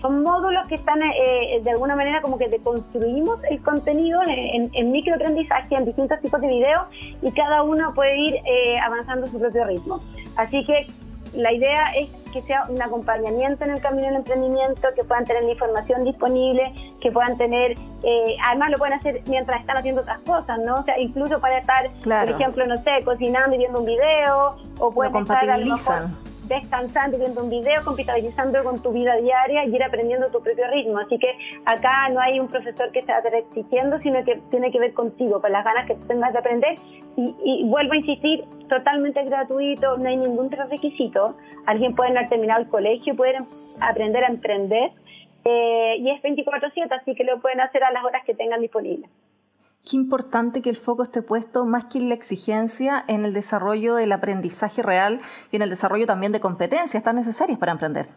Son 0.00 0.22
módulos 0.22 0.66
que 0.66 0.76
están 0.76 1.02
eh, 1.02 1.60
de 1.62 1.70
alguna 1.70 1.94
manera 1.94 2.22
como 2.22 2.38
que 2.38 2.48
deconstruimos 2.48 3.38
el 3.50 3.62
contenido 3.62 4.22
en, 4.26 4.70
en 4.72 4.90
microaprendizaje, 4.90 5.74
en 5.74 5.84
distintos 5.84 6.20
tipos 6.22 6.40
de 6.40 6.48
videos 6.48 6.86
y 7.20 7.30
cada 7.32 7.62
uno 7.62 7.92
puede 7.94 8.16
ir 8.18 8.34
eh, 8.34 8.78
avanzando 8.82 9.26
a 9.26 9.28
su 9.28 9.38
propio 9.38 9.64
ritmo. 9.66 10.00
Así 10.36 10.64
que 10.64 10.86
la 11.34 11.52
idea 11.52 11.94
es 11.96 12.10
que 12.32 12.42
sea 12.42 12.64
un 12.68 12.80
acompañamiento 12.80 13.64
en 13.64 13.70
el 13.70 13.80
camino 13.80 14.06
del 14.06 14.16
emprendimiento, 14.16 14.88
que 14.94 15.04
puedan 15.04 15.24
tener 15.24 15.44
la 15.44 15.52
información 15.52 16.04
disponible, 16.04 16.72
que 17.00 17.10
puedan 17.12 17.36
tener, 17.36 17.72
eh, 18.02 18.36
además 18.44 18.70
lo 18.70 18.78
pueden 18.78 18.94
hacer 18.94 19.22
mientras 19.26 19.60
están 19.60 19.76
haciendo 19.76 20.02
otras 20.02 20.20
cosas, 20.20 20.58
¿no? 20.60 20.76
O 20.76 20.82
sea, 20.84 20.98
incluso 20.98 21.40
para 21.40 21.58
estar, 21.58 21.90
por 22.02 22.30
ejemplo, 22.30 22.66
no 22.66 22.76
sé, 22.82 22.90
cocinando 23.04 23.54
y 23.54 23.58
viendo 23.58 23.80
un 23.80 23.86
video, 23.86 24.56
o 24.78 24.90
pueden 24.90 25.14
estar 25.16 25.48
a 25.48 25.58
lo 25.58 25.66
mejor 25.66 26.23
descansando, 26.46 27.18
viendo 27.18 27.42
un 27.42 27.50
video, 27.50 27.82
compatibilizando 27.84 28.62
con 28.64 28.82
tu 28.82 28.92
vida 28.92 29.16
diaria 29.16 29.64
y 29.64 29.74
ir 29.74 29.82
aprendiendo 29.82 30.28
tu 30.28 30.42
propio 30.42 30.64
ritmo. 30.70 30.98
Así 30.98 31.18
que 31.18 31.28
acá 31.64 32.08
no 32.10 32.20
hay 32.20 32.40
un 32.40 32.48
profesor 32.48 32.90
que 32.92 33.00
estar 33.00 33.22
exigiendo, 33.34 33.98
sino 34.00 34.24
que 34.24 34.40
tiene 34.50 34.70
que 34.70 34.78
ver 34.78 34.92
contigo, 34.94 35.40
con 35.40 35.52
las 35.52 35.64
ganas 35.64 35.86
que 35.86 35.94
tengas 36.06 36.32
de 36.32 36.38
aprender. 36.38 36.78
Y, 37.16 37.34
y, 37.44 37.64
vuelvo 37.68 37.92
a 37.92 37.96
insistir, 37.96 38.44
totalmente 38.68 39.22
gratuito, 39.24 39.96
no 39.96 40.08
hay 40.08 40.16
ningún 40.16 40.50
requisito. 40.50 41.36
Alguien 41.66 41.94
puede 41.94 42.10
haber 42.10 42.28
terminado 42.28 42.62
el 42.62 42.68
colegio, 42.68 43.14
pueden 43.14 43.42
aprender 43.80 44.24
a 44.24 44.28
emprender. 44.28 44.90
Eh, 45.44 45.96
y 45.98 46.10
es 46.10 46.22
24/7, 46.22 46.90
así 46.90 47.14
que 47.14 47.24
lo 47.24 47.40
pueden 47.40 47.60
hacer 47.60 47.84
a 47.84 47.92
las 47.92 48.04
horas 48.04 48.24
que 48.24 48.34
tengan 48.34 48.60
disponibles 48.60 49.10
qué 49.84 49.96
importante 49.96 50.62
que 50.62 50.70
el 50.70 50.76
foco 50.76 51.02
esté 51.02 51.22
puesto 51.22 51.64
más 51.64 51.86
que 51.86 51.98
en 51.98 52.08
la 52.08 52.14
exigencia 52.14 53.04
en 53.06 53.24
el 53.24 53.34
desarrollo 53.34 53.94
del 53.96 54.12
aprendizaje 54.12 54.82
real 54.82 55.20
y 55.52 55.56
en 55.56 55.62
el 55.62 55.70
desarrollo 55.70 56.06
también 56.06 56.32
de 56.32 56.40
competencias 56.40 57.02
tan 57.02 57.16
necesarias 57.16 57.58
para 57.58 57.72
emprender. 57.72 58.08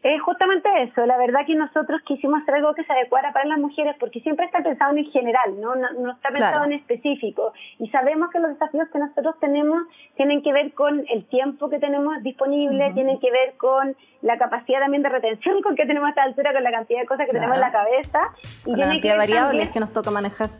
Es 0.00 0.22
justamente 0.22 0.68
eso, 0.82 1.04
la 1.06 1.16
verdad 1.16 1.40
que 1.44 1.56
nosotros 1.56 2.00
quisimos 2.06 2.42
hacer 2.42 2.54
algo 2.54 2.72
que 2.72 2.84
se 2.84 2.92
adecuara 2.92 3.32
para 3.32 3.46
las 3.46 3.58
mujeres 3.58 3.96
porque 3.98 4.20
siempre 4.20 4.46
está 4.46 4.62
pensado 4.62 4.96
en 4.96 5.04
general, 5.10 5.60
no, 5.60 5.74
no, 5.74 6.12
está 6.12 6.28
pensado 6.28 6.66
en 6.66 6.74
específico. 6.74 7.52
Y 7.80 7.88
sabemos 7.88 8.30
que 8.30 8.38
los 8.38 8.50
desafíos 8.52 8.88
que 8.92 8.98
nosotros 9.00 9.34
tenemos 9.40 9.82
tienen 10.16 10.40
que 10.42 10.52
ver 10.52 10.72
con 10.74 11.04
el 11.08 11.24
tiempo 11.26 11.68
que 11.68 11.80
tenemos 11.80 12.22
disponible, 12.22 12.92
tienen 12.94 13.18
que 13.18 13.32
ver 13.32 13.56
con 13.56 13.96
la 14.22 14.38
capacidad 14.38 14.78
también 14.78 15.02
de 15.02 15.08
retención 15.08 15.62
con 15.62 15.74
que 15.76 15.84
tenemos 15.84 16.06
a 16.06 16.10
esta 16.10 16.22
altura, 16.22 16.52
con 16.52 16.62
la 16.62 16.70
cantidad 16.70 17.00
de 17.00 17.06
cosas 17.06 17.26
que 17.26 17.32
tenemos 17.32 17.56
en 17.56 17.60
la 17.60 17.72
cabeza. 17.72 18.20
Y 18.66 18.74
tiene 18.74 19.00
que 19.00 19.08
ver 19.08 19.18
variables 19.18 19.70
que 19.70 19.80
nos 19.80 19.92
toca 19.92 20.12
manejar. 20.12 20.50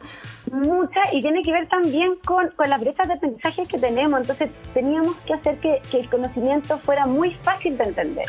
Muchas 0.51 1.13
y 1.13 1.23
tiene 1.23 1.43
que 1.43 1.53
ver 1.53 1.69
también 1.69 2.15
con, 2.27 2.49
con 2.57 2.69
las 2.69 2.81
brechas 2.81 3.07
de 3.07 3.15
aprendizaje 3.15 3.63
que 3.71 3.79
tenemos, 3.79 4.21
entonces 4.21 4.51
teníamos 4.75 5.15
que 5.21 5.35
hacer 5.35 5.61
que, 5.61 5.81
que 5.93 6.01
el 6.01 6.11
conocimiento 6.11 6.77
fuera 6.79 7.07
muy 7.07 7.35
fácil 7.35 7.79
de 7.79 7.85
entender. 7.85 8.27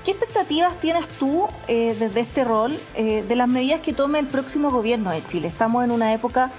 ¿Qué 0.05 0.11
expectativas 0.11 0.79
tienes 0.79 1.07
tú 1.07 1.47
eh, 1.67 1.95
desde 1.97 2.21
este 2.21 2.43
rol 2.43 2.79
eh, 2.95 3.23
de 3.27 3.35
las 3.35 3.47
medidas 3.47 3.81
que 3.81 3.93
tome 3.93 4.19
el 4.19 4.27
próximo 4.27 4.69
gobierno 4.69 5.11
de 5.11 5.25
Chile? 5.25 5.47
Estamos 5.47 5.83
en 5.83 5.91
una 5.91 6.13
época 6.13 6.51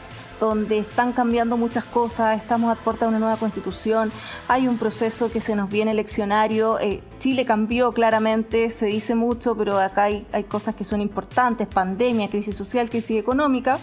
donde 0.47 0.79
están 0.79 1.13
cambiando 1.13 1.57
muchas 1.57 1.85
cosas, 1.85 2.41
estamos 2.41 2.77
a 2.77 2.81
puerta 2.81 3.05
de 3.05 3.11
una 3.11 3.19
nueva 3.19 3.37
constitución, 3.37 4.11
hay 4.49 4.67
un 4.67 4.77
proceso 4.77 5.31
que 5.31 5.41
se 5.41 5.55
nos 5.55 5.71
viene 5.71 5.93
eleccionario, 5.93 6.81
eh, 6.81 7.01
Chile 7.19 7.45
cambió 7.45 7.93
claramente, 7.93 8.71
se 8.71 8.87
dice 8.87 9.15
mucho, 9.15 9.57
pero 9.57 9.79
acá 9.79 10.05
hay, 10.05 10.27
hay 10.33 10.45
cosas 10.45 10.75
que 10.75 10.85
son 10.85 11.01
importantes, 11.01 11.69
pandemia, 11.69 12.29
crisis 12.29 12.57
social, 12.57 12.91
crisis 12.91 13.19
económica, 13.19 13.79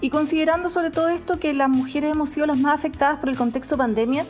y 0.00 0.10
considerando 0.10 0.68
sobre 0.68 0.90
todo 0.90 1.08
esto 1.08 1.38
que 1.38 1.54
las 1.54 1.70
mujeres 1.70 2.12
hemos 2.12 2.28
sido 2.28 2.46
las 2.46 2.58
más 2.58 2.74
afectadas 2.74 3.18
por 3.18 3.30
el 3.30 3.36
contexto 3.38 3.76
pandemia 3.78 4.26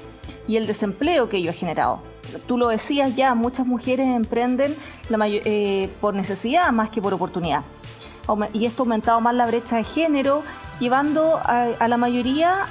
y 0.46 0.56
el 0.56 0.68
desempleo 0.68 1.28
que 1.28 1.38
ello 1.38 1.50
ha 1.50 1.54
generado. 1.54 2.00
Tú 2.46 2.56
lo 2.56 2.68
decías 2.68 3.16
ya, 3.16 3.34
muchas 3.34 3.66
mujeres 3.66 4.06
emprenden 4.06 4.76
la 5.08 5.18
eh, 5.26 5.90
por 6.00 6.14
necesidad 6.14 6.70
más 6.70 6.90
que 6.90 7.02
por 7.02 7.12
oportunidad. 7.14 7.64
Y 8.52 8.64
esto 8.64 8.82
ha 8.82 8.84
aumentado 8.84 9.20
más 9.20 9.34
la 9.34 9.46
brecha 9.46 9.76
de 9.76 9.84
género 9.84 10.42
llevando 10.80 11.40
a, 11.42 11.88
la 11.88 11.96
mayoría 11.96 12.66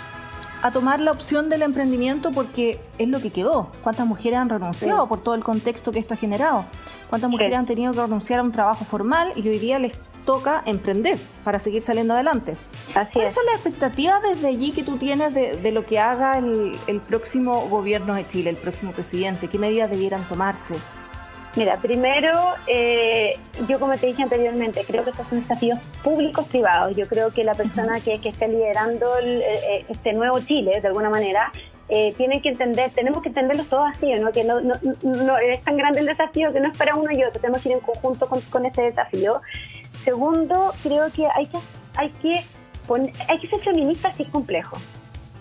a 0.61 0.71
tomar 0.71 0.99
la 1.01 1.11
opción 1.11 1.49
del 1.49 1.61
emprendimiento 1.61 2.31
porque 2.31 2.79
es 2.97 3.07
lo 3.09 3.19
que 3.21 3.31
quedó. 3.31 3.71
¿Cuántas 3.81 4.07
mujeres 4.07 4.39
han 4.39 4.49
renunciado 4.49 5.07
por 5.07 5.21
todo 5.21 5.35
el 5.35 5.43
contexto 5.43 5.91
que 5.91 5.99
esto 5.99 6.13
ha 6.13 6.17
generado? 6.17 6.65
¿Cuántas 7.09 7.29
mujeres 7.29 7.57
han 7.57 7.65
tenido 7.65 7.91
que 7.93 8.01
renunciar 8.01 8.39
a 8.39 8.43
un 8.43 8.51
trabajo 8.51 8.85
formal 8.85 9.33
y 9.35 9.47
hoy 9.47 9.59
día 9.59 9.77
les 9.77 9.93
toca 10.25 10.63
emprender 10.65 11.19
para 11.43 11.59
seguir 11.59 11.81
saliendo 11.81 12.13
adelante? 12.13 12.55
Así 12.95 13.11
¿Cuáles 13.13 13.33
son 13.33 13.45
las 13.45 13.55
expectativas 13.55 14.21
desde 14.21 14.47
allí 14.47 14.71
que 14.71 14.83
tú 14.83 14.97
tienes 14.97 15.33
de, 15.33 15.71
lo 15.71 15.85
que 15.85 15.99
haga 15.99 16.37
el, 16.37 16.77
el 16.87 17.01
próximo 17.01 17.67
gobierno 17.67 18.15
de 18.15 18.25
Chile, 18.25 18.49
el 18.49 18.55
próximo 18.55 18.93
presidente? 18.93 19.49
¿Qué 19.49 19.59
medidas 19.59 19.89
debieran 19.89 20.23
tomarse? 20.23 20.75
Mira, 21.55 21.77
primero, 21.77 22.53
eh, 22.65 23.37
yo 23.67 23.79
como 23.79 23.95
te 23.95 24.07
dije 24.07 24.23
anteriormente, 24.23 24.83
creo 24.87 25.03
que 25.03 25.11
estos 25.11 25.27
son 25.27 25.41
desafíos 25.41 25.79
públicos 26.03 26.47
privados. 26.47 26.95
Yo 26.95 27.07
creo 27.07 27.31
que 27.31 27.43
la 27.43 27.53
persona 27.53 27.99
que, 27.99 28.19
que 28.19 28.29
esté 28.29 28.47
liderando 28.47 29.05
eh, 29.21 29.85
este 29.87 30.13
nuevo 30.13 30.39
Chile, 30.39 30.81
de 30.81 30.87
alguna 30.87 31.09
manera, 31.09 31.51
eh, 31.89 32.13
tienen 32.17 32.41
que 32.41 32.49
entender, 32.49 32.89
tenemos 32.91 33.21
que 33.21 33.29
entenderlos 33.29 33.67
todos 33.67 33.87
así, 33.89 34.11
¿no? 34.13 34.31
que 34.31 34.43
no, 34.43 34.61
no, 34.61 34.73
no, 35.03 35.37
es 35.37 35.61
tan 35.63 35.77
grande 35.77 35.99
el 35.99 36.05
desafío 36.05 36.53
que 36.53 36.59
no 36.59 36.69
es 36.69 36.77
para 36.77 36.95
uno 36.95 37.11
y 37.11 37.23
otro, 37.23 37.41
tenemos 37.41 37.61
que 37.61 37.69
ir 37.69 37.75
en 37.75 37.81
conjunto 37.81 38.27
con, 38.27 38.41
con 38.41 38.65
ese 38.65 38.83
desafío. 38.83 39.41
Segundo, 40.03 40.73
creo 40.81 41.11
que 41.11 41.27
hay 41.27 41.45
que, 41.45 41.57
hay 41.95 42.09
que, 42.21 42.43
poner, 42.87 43.13
hay 43.27 43.37
que 43.37 43.47
ser 43.47 43.59
feminista 43.59 44.07
así 44.07 44.25
complejo. 44.25 44.77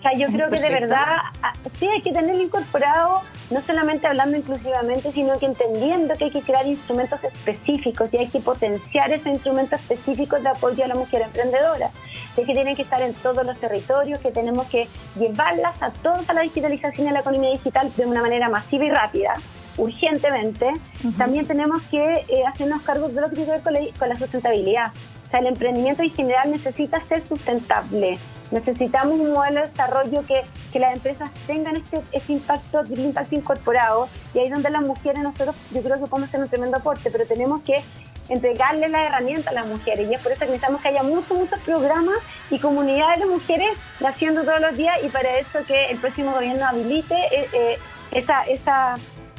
O 0.03 0.09
sea, 0.09 0.19
yo 0.19 0.27
creo 0.33 0.49
que 0.49 0.59
de 0.59 0.69
verdad 0.69 1.15
ah, 1.43 1.53
sí 1.79 1.87
hay 1.87 2.01
que 2.01 2.11
tenerlo 2.11 2.43
incorporado, 2.43 3.21
no 3.51 3.61
solamente 3.61 4.05
hablando 4.05 4.35
inclusivamente, 4.35 5.13
sino 5.13 5.39
que 5.39 5.45
entendiendo 5.45 6.13
que 6.15 6.25
hay 6.25 6.31
que 6.31 6.41
crear 6.41 6.67
instrumentos 6.67 7.23
específicos 7.23 8.09
y 8.11 8.17
hay 8.17 8.27
que 8.27 8.41
potenciar 8.41 9.13
esos 9.13 9.27
instrumentos 9.27 9.79
específicos 9.79 10.43
de 10.43 10.49
apoyo 10.49 10.83
a 10.83 10.89
la 10.89 10.95
mujer 10.95 11.21
emprendedora 11.21 11.89
de 12.35 12.43
que 12.43 12.53
tienen 12.53 12.75
que 12.75 12.81
estar 12.81 13.01
en 13.01 13.13
todos 13.13 13.45
los 13.45 13.57
territorios, 13.57 14.19
que 14.19 14.31
tenemos 14.31 14.67
que 14.67 14.89
llevarlas 15.17 15.81
a 15.81 15.91
toda 15.91 16.33
la 16.33 16.41
digitalización 16.41 17.07
y 17.07 17.09
a 17.09 17.13
la 17.13 17.19
economía 17.21 17.51
digital 17.51 17.89
de 17.95 18.05
una 18.05 18.21
manera 18.21 18.49
masiva 18.49 18.83
y 18.83 18.89
rápida, 18.89 19.35
urgentemente. 19.77 20.69
También 21.17 21.45
tenemos 21.45 21.81
que 21.83 22.03
eh, 22.27 22.43
hacernos 22.45 22.81
cargo 22.81 23.07
de 23.07 23.21
lo 23.21 23.29
que 23.29 23.37
tiene 23.37 23.53
que 23.53 23.69
ver 23.71 23.93
con 23.97 24.09
la, 24.09 24.17
sustentabilidad. 24.17 24.91
O 25.27 25.29
sea, 25.31 25.39
el 25.39 25.47
emprendimiento 25.47 26.03
en 26.03 26.11
general 26.11 26.51
necesita 26.51 27.01
ser 27.05 27.25
sustentable. 27.25 28.19
Necesitamos 28.53 29.19
un 29.19 29.33
modelo 29.33 29.61
de 29.61 29.67
desarrollo 29.67 30.23
que, 30.27 30.43
que 30.71 30.79
las 30.79 30.93
empresas 30.93 31.31
tengan 31.47 31.75
este, 31.75 32.01
este 32.11 32.33
impacto, 32.33 32.81
el 32.81 32.99
impacto 32.99 33.35
incorporado. 33.35 34.07
Y 34.35 34.39
ahí 34.39 34.49
donde 34.49 34.69
las 34.69 34.83
mujeres, 34.83 35.23
nosotros, 35.23 35.55
yo 35.71 35.81
creo 35.81 35.99
que 35.99 36.05
podemos 36.05 36.29
hacer 36.29 36.39
un 36.39 36.47
tremendo 36.47 36.77
aporte, 36.77 37.09
pero 37.09 37.25
tenemos 37.25 37.61
que 37.63 37.83
entregarle 38.29 38.89
la 38.89 39.07
herramienta 39.07 39.49
a 39.49 39.53
las 39.53 39.65
mujeres. 39.65 40.07
Y 40.07 40.13
es 40.13 40.21
por 40.21 40.31
eso 40.31 40.41
que 40.41 40.45
necesitamos 40.45 40.81
que 40.81 40.89
haya 40.89 41.01
muchos, 41.01 41.35
muchos 41.35 41.59
programas 41.61 42.15
y 42.51 42.59
comunidades 42.59 43.21
de 43.21 43.25
mujeres 43.25 43.75
naciendo 43.99 44.43
todos 44.43 44.61
los 44.61 44.77
días 44.77 44.99
y 45.03 45.09
para 45.09 45.39
eso 45.39 45.59
que 45.65 45.87
el 45.89 45.97
próximo 45.97 46.31
gobierno 46.31 46.63
habilite 46.65 47.15
eh, 47.31 47.49
eh, 47.53 47.79
esa, 48.11 48.43
esa 48.43 48.97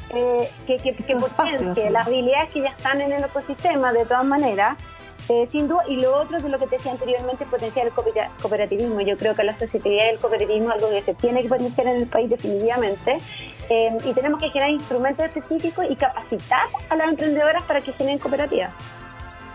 eh, 0.09 0.51
que, 0.67 0.77
que, 0.77 0.93
que 0.93 1.15
potencie 1.15 1.89
las 1.89 2.05
habilidades 2.05 2.51
que 2.51 2.61
ya 2.61 2.69
están 2.69 2.99
en 2.99 3.13
el 3.13 3.23
ecosistema 3.23 3.93
de 3.93 4.05
todas 4.05 4.25
maneras 4.25 4.75
eh, 5.27 5.47
sin 5.51 5.67
duda, 5.67 5.83
y 5.87 5.95
lo 5.95 6.15
otro 6.15 6.39
que 6.39 6.49
lo 6.49 6.59
que 6.59 6.67
te 6.67 6.75
decía 6.77 6.91
anteriormente, 6.91 7.45
potenciar 7.45 7.87
el 7.87 7.93
cooperativismo. 7.93 9.01
Yo 9.01 9.17
creo 9.17 9.35
que 9.35 9.43
la 9.43 9.57
sociedad 9.57 9.85
y 9.85 9.99
el 9.99 10.19
cooperativismo 10.19 10.69
es 10.69 10.75
algo 10.75 10.89
que 10.91 11.01
se 11.01 11.13
tiene 11.15 11.41
que 11.41 11.49
potenciar 11.49 11.87
en 11.87 11.95
el 11.97 12.07
país 12.07 12.29
definitivamente. 12.29 13.17
Eh, 13.69 13.97
y 14.05 14.13
tenemos 14.13 14.39
que 14.39 14.49
generar 14.49 14.69
instrumentos 14.69 15.25
específicos 15.25 15.85
y 15.89 15.95
capacitar 15.95 16.67
a 16.89 16.95
las 16.95 17.09
emprendedoras 17.09 17.63
para 17.63 17.81
que 17.81 17.91
generen 17.93 18.19
cooperativas. 18.19 18.71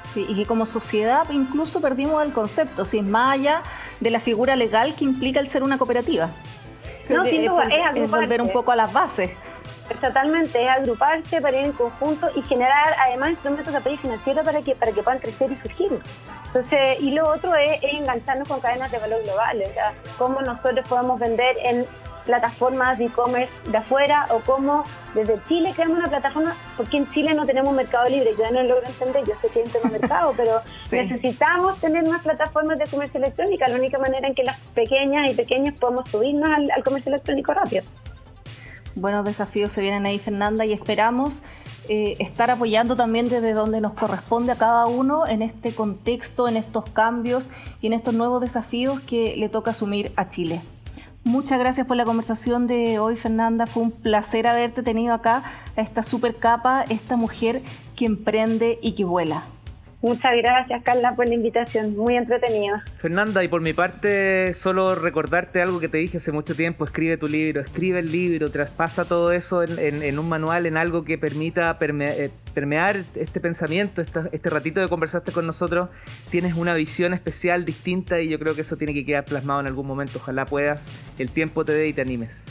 Sí, 0.03 0.27
y 0.29 0.35
que 0.35 0.45
como 0.45 0.67
sociedad 0.67 1.31
incluso 1.31 1.81
perdimos 1.81 2.25
el 2.25 2.33
concepto, 2.33 2.85
si 2.85 2.99
es 2.99 3.05
más 3.05 3.35
allá 3.35 3.63
de 4.01 4.11
la 4.11 4.19
figura 4.19 4.57
legal 4.57 4.97
que 4.97 5.05
implica 5.05 5.39
el 5.39 5.49
ser 5.49 5.63
una 5.63 5.79
cooperativa. 5.79 6.31
no, 7.09 7.25
sin 7.25 7.47
duda, 7.47 7.63
es, 7.65 8.03
es 8.03 8.11
volver 8.11 8.43
un 8.43 8.51
poco 8.51 8.73
a 8.73 8.77
las 8.77 8.93
bases 8.93 9.31
totalmente, 9.99 10.63
es 10.63 10.69
agruparse 10.69 11.41
para 11.41 11.57
ir 11.57 11.65
en 11.67 11.73
conjunto 11.73 12.29
y 12.35 12.43
generar 12.43 12.95
además 13.07 13.31
instrumentos 13.31 13.73
de 13.73 13.79
apoyo 13.79 13.97
financiero 13.97 14.45
para 14.45 14.63
que, 14.63 14.75
para 14.75 14.93
que 14.93 15.03
puedan 15.03 15.21
crecer 15.21 15.51
y 15.51 15.57
surgir. 15.57 16.01
Entonces, 16.47 17.01
y 17.01 17.13
lo 17.13 17.29
otro 17.29 17.55
es, 17.55 17.83
engancharnos 17.83 18.49
con 18.49 18.61
cadenas 18.61 18.91
de 18.91 18.99
valor 18.99 19.23
globales, 19.23 19.69
o 19.71 19.73
sea, 19.75 19.93
cómo 20.19 20.41
nosotros 20.43 20.87
podemos 20.89 21.19
vender 21.19 21.57
en 21.63 21.87
plataformas 22.25 22.99
de 22.99 23.07
e-commerce 23.07 23.53
de 23.71 23.79
afuera 23.79 24.27
o 24.31 24.41
cómo 24.41 24.85
desde 25.15 25.39
Chile 25.49 25.73
creamos 25.75 25.99
una 25.99 26.09
plataforma, 26.09 26.55
porque 26.77 26.99
en 26.99 27.11
Chile 27.13 27.35
no 27.35 27.47
tenemos 27.47 27.75
mercado 27.75 28.09
libre, 28.09 28.35
yo 28.39 28.51
no 28.51 28.63
logro 28.63 28.87
entender, 28.87 29.25
yo 29.27 29.35
sé 29.41 29.49
que 29.49 29.61
hay 29.61 29.65
un 29.67 29.73
tema 29.73 29.91
mercado, 29.91 30.35
pero 30.37 30.61
necesitamos 30.91 31.81
tener 31.81 32.07
más 32.07 32.23
plataformas 32.23 32.79
de 32.79 32.87
comercio 32.87 33.19
electrónico, 33.19 33.65
la 33.67 33.77
única 33.77 33.99
manera 33.99 34.29
en 34.29 34.35
que 34.35 34.45
las 34.45 34.59
pequeñas 34.75 35.31
y 35.31 35.35
pequeños 35.35 35.79
podemos 35.79 36.09
subirnos 36.11 36.51
al 36.51 36.85
comercio 36.85 37.11
electrónico 37.11 37.55
rápido 37.55 37.85
buenos 38.95 39.25
desafíos 39.25 39.73
se 39.73 39.81
vienen 39.81 40.07
ahí, 40.07 40.19
Fernanda, 40.19 40.65
y 40.65 40.73
esperamos 40.73 41.43
eh, 41.89 42.17
estar 42.19 42.51
apoyando 42.51 42.97
también 42.97 43.29
desde 43.29 43.53
donde 43.53 43.81
nos 43.81 43.93
corresponde 43.95 44.53
a 44.53 44.57
cada 44.57 44.87
uno 44.87 45.27
en 45.27 45.43
este 45.43 45.75
contexto, 45.75 46.49
en 46.49 46.57
estos 46.57 46.85
cambios 46.91 47.51
y 47.81 47.89
en 47.89 47.95
estos 47.95 48.15
nuevos 48.15 48.41
desafíos 48.41 49.01
que 49.01 49.37
le 49.37 49.49
toca 49.49 49.73
asumir 49.73 50.13
a 50.17 50.29
Chile. 50.29 50.61
Muchas 51.25 51.59
gracias 51.59 51.87
por 51.87 51.97
la 51.97 52.05
conversación 52.05 52.67
de 52.67 52.99
hoy, 52.99 53.17
Fernanda. 53.17 53.67
Fue 53.67 53.83
un 53.83 53.91
placer 53.91 54.47
haberte 54.47 54.83
tenido 54.83 55.13
acá, 55.13 55.43
a 55.77 55.81
esta 55.81 56.03
super 56.03 56.35
capa, 56.35 56.85
esta 56.89 57.17
mujer 57.17 57.61
que 57.95 58.07
emprende 58.07 58.79
y 58.81 58.93
que 58.93 59.05
vuela. 59.05 59.45
Muchas 60.03 60.33
gracias, 60.37 60.83
Carla, 60.83 61.15
por 61.15 61.29
la 61.29 61.35
invitación. 61.35 61.95
Muy 61.95 62.17
entretenido. 62.17 62.79
Fernanda, 62.97 63.45
y 63.45 63.49
por 63.49 63.61
mi 63.61 63.75
parte, 63.75 64.55
solo 64.55 64.95
recordarte 64.95 65.61
algo 65.61 65.79
que 65.79 65.89
te 65.89 65.99
dije 65.99 66.17
hace 66.17 66.33
mucho 66.33 66.55
tiempo. 66.55 66.85
Escribe 66.85 67.19
tu 67.19 67.29
libro, 67.29 67.61
escribe 67.61 67.99
el 67.99 68.11
libro, 68.11 68.51
traspasa 68.51 69.05
todo 69.05 69.31
eso 69.33 69.63
en, 69.63 70.19
un 70.19 70.29
manual, 70.29 70.65
en 70.65 70.79
algo 70.79 71.05
que 71.05 71.19
permita 71.19 71.77
eh, 71.79 72.31
permear 72.55 73.05
este 73.15 73.41
pensamiento, 73.41 74.01
este 74.01 74.51
ratito 74.51 74.81
que 74.81 74.89
conversaste 74.89 75.33
con 75.33 75.47
nosotros. 75.47 75.91
Tienes 76.31 76.55
una 76.55 76.73
visión 76.73 77.13
especial, 77.13 77.67
distinta, 77.67 78.21
y 78.21 78.31
yo 78.31 78.39
creo 78.39 78.55
que 78.55 78.63
eso 78.63 78.79
tiene 78.79 78.95
que 78.95 79.05
quedar 79.05 79.27
plasmado 79.27 79.61
en 79.61 79.67
algún 79.67 79.87
momento. 79.87 80.19
Ojalá 80.19 80.47
puedas, 80.47 80.89
el 81.19 81.31
tiempo 81.31 81.63
te 81.67 81.73
dé 81.73 81.89
y 81.89 81.93
te 81.93 82.01
animes. 82.01 82.43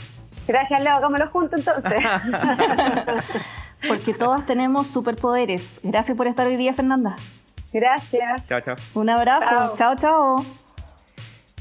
Gracias, 0.46 0.82
Leo. 0.84 0.94
Hagámoslo 0.94 1.28
juntos 1.28 1.58
entonces. 1.58 2.00
Porque 3.88 4.14
todas 4.14 4.46
tenemos 4.46 4.86
superpoderes. 4.86 5.80
Gracias 5.82 6.16
por 6.16 6.26
estar 6.26 6.46
hoy 6.46 6.56
día, 6.56 6.74
Fernanda. 6.74 7.16
Gracias. 7.72 8.46
Chao, 8.46 8.60
chao. 8.60 8.76
Un 8.94 9.10
abrazo. 9.10 9.74
Chao, 9.76 9.94
chao. 9.96 10.44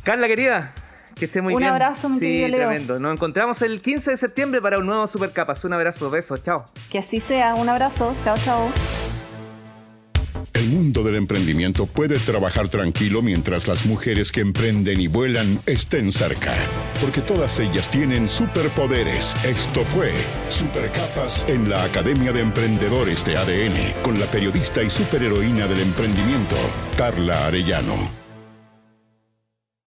Carla, 0.04 0.28
querida. 0.28 0.74
Que 1.16 1.26
esté 1.26 1.42
muy 1.42 1.54
bien. 1.54 1.64
Un 1.64 1.70
abrazo, 1.74 2.08
mi 2.10 2.16
sí, 2.16 2.22
querido 2.22 2.48
Leo. 2.48 2.68
tremendo. 2.70 3.00
Nos 3.00 3.12
encontramos 3.14 3.62
el 3.62 3.82
15 3.82 4.12
de 4.12 4.18
septiembre 4.18 4.62
para 4.62 4.80
un 4.80 4.86
nuevo 4.86 5.06
Supercapas. 5.06 5.64
Un 5.66 5.74
abrazo, 5.74 6.10
besos, 6.10 6.42
chao. 6.42 6.64
Que 6.90 7.00
así 7.00 7.20
sea. 7.20 7.56
Un 7.56 7.68
abrazo. 7.68 8.16
Chao, 8.24 8.38
chao. 8.38 8.72
Del 11.04 11.16
emprendimiento 11.16 11.86
puede 11.86 12.20
trabajar 12.20 12.68
tranquilo 12.68 13.22
mientras 13.22 13.70
las 13.70 13.86
mujeres 13.86 14.34
que 14.34 14.42
emprenden 14.42 15.00
y 15.00 15.08
vuelan 15.08 15.62
estén 15.66 16.12
cerca, 16.12 16.54
porque 17.00 17.22
todas 17.22 17.58
ellas 17.60 17.90
tienen 17.90 18.28
superpoderes. 18.28 19.34
Esto 19.46 19.86
fue 19.86 20.12
Supercapas 20.50 21.46
en 21.48 21.70
la 21.70 21.86
Academia 21.86 22.34
de 22.34 22.42
Emprendedores 22.42 23.24
de 23.24 23.38
ADN, 23.38 24.02
con 24.02 24.20
la 24.20 24.26
periodista 24.26 24.84
y 24.84 24.90
superheroína 24.90 25.68
del 25.68 25.80
emprendimiento, 25.80 26.58
Carla 26.98 27.48
Arellano. 27.48 28.19